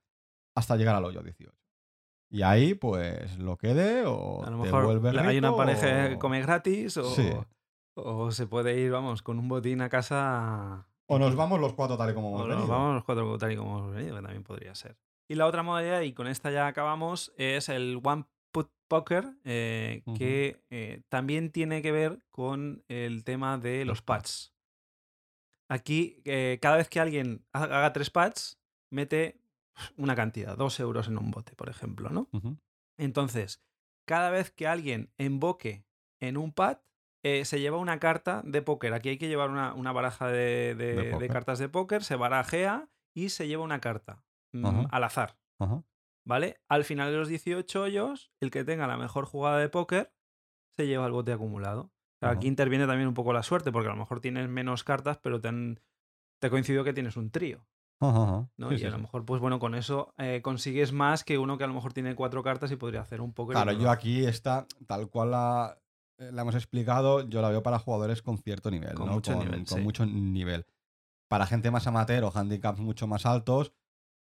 hasta 0.55 0.77
llegar 0.77 0.95
al 0.95 1.03
hoyo 1.03 1.21
18. 1.21 1.53
Y 2.29 2.43
ahí, 2.43 2.75
pues, 2.75 3.37
lo 3.39 3.57
quede 3.57 4.03
o 4.05 4.43
A 4.45 4.49
lo 4.51 4.57
mejor 4.59 5.01
la- 5.13 5.21
hay 5.27 5.37
una 5.39 5.47
rico 5.49 5.57
pareja 5.57 6.05
o- 6.05 6.09
que 6.09 6.19
come 6.19 6.41
gratis 6.41 6.95
o, 6.97 7.03
Sí. 7.15 7.29
o 7.95 8.31
se 8.31 8.45
puede 8.47 8.79
ir, 8.79 8.91
vamos, 8.91 9.21
con 9.23 9.39
un 9.39 9.47
botín 9.49 9.81
a 9.81 9.89
casa. 9.89 10.87
O 11.07 11.17
nos 11.17 11.35
vamos 11.35 11.59
los 11.59 11.73
cuatro 11.73 11.97
tal 11.97 12.11
y 12.11 12.13
como 12.13 12.29
O 12.29 12.35
hemos 12.35 12.47
nos 12.47 12.57
venido. 12.57 12.71
vamos 12.73 12.93
los 12.95 13.03
cuatro 13.03 13.37
tal 13.39 13.51
y 13.51 13.55
como 13.57 13.79
hemos 13.79 13.95
venido, 13.95 14.15
que 14.17 14.21
también 14.21 14.43
podría 14.43 14.75
ser. 14.75 14.95
Y 15.27 15.35
la 15.35 15.47
otra 15.47 15.63
modalidad, 15.63 16.01
y 16.01 16.13
con 16.13 16.27
esta 16.27 16.51
ya 16.51 16.67
acabamos, 16.67 17.33
es 17.37 17.67
el 17.69 17.99
One 18.03 18.25
Put 18.51 18.69
Poker, 18.87 19.25
eh, 19.43 20.03
que 20.17 20.63
eh, 20.69 21.01
también 21.09 21.51
tiene 21.51 21.81
que 21.81 21.91
ver 21.91 22.19
con 22.29 22.83
el 22.87 23.23
tema 23.23 23.57
de 23.57 23.85
los 23.85 24.01
pads. 24.03 24.53
Aquí, 25.67 26.21
eh, 26.25 26.57
cada 26.61 26.77
vez 26.77 26.89
que 26.89 26.99
alguien 26.99 27.45
ha- 27.53 27.63
haga 27.63 27.93
tres 27.93 28.09
pads, 28.09 28.59
mete 28.91 29.39
una 29.97 30.15
cantidad, 30.15 30.57
dos 30.57 30.79
euros 30.79 31.07
en 31.07 31.17
un 31.17 31.31
bote, 31.31 31.55
por 31.55 31.69
ejemplo, 31.69 32.09
¿no? 32.09 32.27
Entonces, 32.97 33.63
cada 34.07 34.29
vez 34.29 34.51
que 34.51 34.67
alguien 34.67 35.11
invoque 35.17 35.85
en 36.21 36.37
un 36.37 36.51
pad, 36.51 36.79
eh, 37.23 37.45
se 37.45 37.59
lleva 37.59 37.77
una 37.77 37.99
carta 37.99 38.41
de 38.45 38.61
póker. 38.61 38.93
Aquí 38.93 39.09
hay 39.09 39.17
que 39.17 39.27
llevar 39.27 39.49
una, 39.49 39.73
una 39.73 39.91
baraja 39.91 40.27
de, 40.27 40.75
de- 40.75 40.93
De 40.95 41.03
de 41.03 41.11
póker. 41.11 41.29
cartas 41.31 41.59
de 41.59 41.69
póker, 41.69 42.03
se 42.03 42.15
barajea 42.15 42.89
y 43.15 43.29
se 43.29 43.47
lleva 43.47 43.63
una 43.63 43.79
carta 43.81 44.23
mm, 44.53 44.85
al 44.91 45.03
azar. 45.03 45.37
¿Vale? 46.25 46.61
Al 46.69 46.83
final 46.83 47.11
de 47.11 47.17
los 47.17 47.27
18 47.27 47.81
hoyos, 47.81 48.31
el 48.39 48.51
que 48.51 48.63
tenga 48.63 48.87
la 48.87 48.97
mejor 48.97 49.25
jugada 49.25 49.57
de 49.59 49.69
póker 49.69 50.13
se 50.77 50.85
lleva 50.87 51.05
el 51.07 51.11
bote 51.11 51.33
acumulado. 51.33 51.81
O 51.81 51.91
sea, 52.19 52.29
Ajá. 52.29 52.37
aquí 52.37 52.47
interviene 52.47 52.85
también 52.85 53.07
un 53.07 53.13
poco 53.13 53.33
la 53.33 53.43
suerte, 53.43 53.71
porque 53.71 53.87
a 53.87 53.91
lo 53.93 53.97
mejor 53.97 54.19
tienes 54.19 54.47
menos 54.47 54.83
cartas, 54.83 55.17
pero 55.17 55.41
te, 55.41 55.47
han, 55.47 55.79
te 56.39 56.49
que 56.49 56.93
tienes 56.93 57.17
un 57.17 57.31
trío. 57.31 57.65
Ajá. 57.99 58.49
¿no? 58.55 58.69
Sí, 58.69 58.75
y 58.75 58.79
sí, 58.79 58.85
a 58.85 58.89
lo 58.89 58.95
sí. 58.95 59.01
mejor, 59.01 59.25
pues 59.25 59.41
bueno, 59.41 59.59
con 59.59 59.75
eso 59.75 60.13
eh, 60.17 60.41
consigues 60.41 60.93
más 60.93 61.23
que 61.23 61.37
uno 61.37 61.57
que 61.57 61.65
a 61.65 61.67
lo 61.67 61.73
mejor 61.73 61.93
tiene 61.93 62.15
cuatro 62.15 62.43
cartas 62.43 62.71
y 62.71 62.77
podría 62.77 63.01
hacer 63.01 63.21
un 63.21 63.31
y 63.37 63.45
Claro, 63.47 63.73
yo 63.73 63.91
aquí 63.91 64.25
está, 64.25 64.65
tal 64.87 65.09
cual 65.09 65.31
la, 65.31 65.77
eh, 66.17 66.31
la 66.31 66.43
hemos 66.43 66.55
explicado, 66.55 67.27
yo 67.27 67.41
la 67.41 67.49
veo 67.49 67.61
para 67.61 67.79
jugadores 67.79 68.21
con 68.21 68.37
cierto 68.37 68.71
nivel, 68.71 68.93
Con 68.93 69.07
¿no? 69.07 69.13
mucho 69.13 69.33
con, 69.33 69.45
nivel, 69.45 69.65
con 69.65 69.83
mucho 69.83 70.05
nivel. 70.05 70.65
Para 71.27 71.45
gente 71.45 71.71
más 71.71 71.87
amateur 71.87 72.23
o 72.23 72.31
handicaps 72.33 72.79
mucho 72.79 73.05
más 73.05 73.25
altos, 73.25 73.73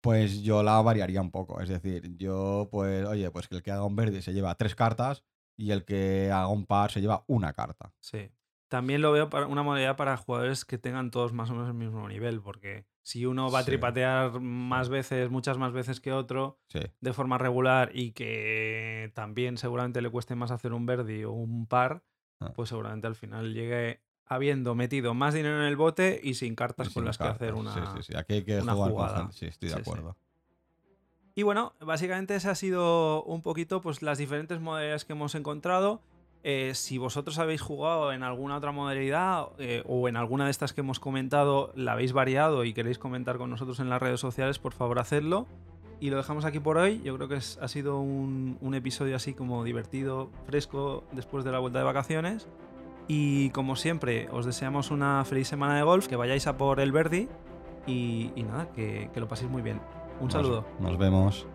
pues 0.01 0.41
yo 0.41 0.63
la 0.63 0.81
variaría 0.81 1.21
un 1.21 1.31
poco. 1.31 1.61
Es 1.61 1.69
decir, 1.69 2.15
yo, 2.17 2.69
pues, 2.71 3.05
oye, 3.07 3.29
pues 3.31 3.47
que 3.47 3.55
el 3.55 3.63
que 3.63 3.71
haga 3.71 3.83
un 3.83 3.95
verde 3.95 4.21
se 4.21 4.33
lleva 4.33 4.55
tres 4.55 4.75
cartas 4.75 5.23
y 5.57 5.71
el 5.71 5.83
que 5.83 6.31
haga 6.31 6.47
un 6.47 6.65
par 6.65 6.91
se 6.91 7.01
lleva 7.01 7.23
una 7.27 7.53
carta. 7.53 7.93
Sí. 7.99 8.31
También 8.67 9.01
lo 9.01 9.11
veo 9.11 9.29
para 9.29 9.47
una 9.47 9.63
modalidad 9.63 9.95
para 9.95 10.17
jugadores 10.17 10.65
que 10.65 10.77
tengan 10.77 11.11
todos 11.11 11.33
más 11.33 11.49
o 11.49 11.53
menos 11.53 11.67
el 11.67 11.75
mismo 11.75 12.07
nivel, 12.07 12.41
porque 12.41 12.85
si 13.05 13.23
uno 13.27 13.51
va 13.51 13.59
a 13.59 13.61
Sí. 13.61 13.67
tripatear 13.67 14.39
más 14.39 14.89
veces, 14.89 15.29
muchas 15.29 15.59
más 15.59 15.71
veces 15.73 16.01
que 16.01 16.11
otro, 16.11 16.57
Sí. 16.69 16.79
de 17.01 17.13
forma 17.13 17.37
regular 17.37 17.91
y 17.93 18.13
que 18.13 19.11
también 19.13 19.57
seguramente 19.59 20.01
le 20.01 20.09
cueste 20.09 20.33
más 20.33 20.49
hacer 20.49 20.73
un 20.73 20.87
verde 20.87 21.23
o 21.27 21.31
un 21.31 21.67
par, 21.67 22.01
Ah. 22.39 22.51
pues 22.55 22.69
seguramente 22.69 23.05
al 23.05 23.13
final 23.15 23.53
llegue 23.53 24.01
habiendo 24.25 24.73
metido 24.73 25.13
más 25.13 25.35
dinero 25.35 25.57
en 25.59 25.67
el 25.67 25.75
bote 25.75 26.19
y 26.23 26.33
sin 26.33 26.55
cartas 26.55 26.89
Y 26.89 26.93
con 26.95 27.05
las 27.05 27.19
que 27.19 27.25
hacer 27.25 27.53
una. 27.53 27.73
Sí, 27.75 27.79
sí, 27.97 28.11
sí. 28.11 28.17
Aquí 28.17 28.33
hay 28.33 28.43
que 28.43 28.59
una 28.59 28.73
jugar 28.73 28.91
jugada. 28.91 29.21
con. 29.21 29.33
Sí, 29.33 29.45
estoy 29.45 29.69
de 29.69 29.75
acuerdo. 29.75 30.17
Y 31.35 31.43
bueno, 31.43 31.73
básicamente 31.81 32.35
ese 32.35 32.49
ha 32.49 32.55
sido 32.55 33.21
un 33.23 33.43
poquito 33.43 33.81
pues 33.81 34.01
las 34.01 34.17
diferentes 34.17 34.59
modalidades 34.59 35.05
que 35.05 35.13
hemos 35.13 35.35
encontrado. 35.35 36.01
Eh, 36.47 36.73
si 36.75 36.99
vosotros 36.99 37.39
habéis 37.39 37.59
jugado 37.61 38.13
en 38.13 38.21
alguna 38.21 38.57
otra 38.57 38.71
modalidad 38.71 39.47
eh, 39.57 39.81
o 39.87 40.07
en 40.07 40.15
alguna 40.15 40.45
de 40.45 40.51
estas 40.51 40.73
que 40.73 40.81
hemos 40.81 40.99
comentado, 40.99 41.71
la 41.75 41.93
habéis 41.93 42.13
variado 42.13 42.63
y 42.65 42.73
queréis 42.73 42.99
comentar 42.99 43.37
con 43.39 43.49
nosotros 43.49 43.79
en 43.79 43.89
las 43.89 43.99
redes 43.99 44.19
sociales, 44.19 44.59
por 44.59 44.71
favor 44.71 44.99
hacedlo. 44.99 45.47
Y 45.99 46.11
lo 46.11 46.17
dejamos 46.17 46.45
aquí 46.45 46.59
por 46.59 46.77
hoy. 46.77 47.01
Yo 47.03 47.15
creo 47.15 47.27
que 47.27 47.37
es- 47.37 47.57
ha 47.63 47.67
sido 47.67 47.99
un, 47.99 48.59
un 48.61 48.75
episodio 48.75 49.15
así 49.15 49.33
como 49.33 49.63
divertido, 49.63 50.29
fresco, 50.45 51.03
después 51.13 51.43
de 51.45 51.51
la 51.51 51.57
vuelta 51.57 51.79
de 51.79 51.85
vacaciones. 51.85 52.47
Y 53.07 53.49
como 53.49 53.75
siempre, 53.75 54.27
os 54.31 54.45
deseamos 54.45 54.91
una 54.91 55.25
feliz 55.25 55.47
semana 55.47 55.75
de 55.77 55.81
golf, 55.83 56.07
que 56.07 56.15
vayáis 56.15 56.45
a 56.45 56.57
por 56.57 56.79
el 56.79 56.91
Verdi 56.91 57.27
y, 57.87 58.29
y 58.35 58.43
nada, 58.43 58.69
que, 58.73 59.09
que 59.13 59.19
lo 59.19 59.27
paséis 59.27 59.49
muy 59.49 59.63
bien. 59.63 59.79
Un 60.19 60.25
Nos- 60.25 60.33
saludo. 60.33 60.65
nos 60.79 60.95
vemos. 60.99 61.47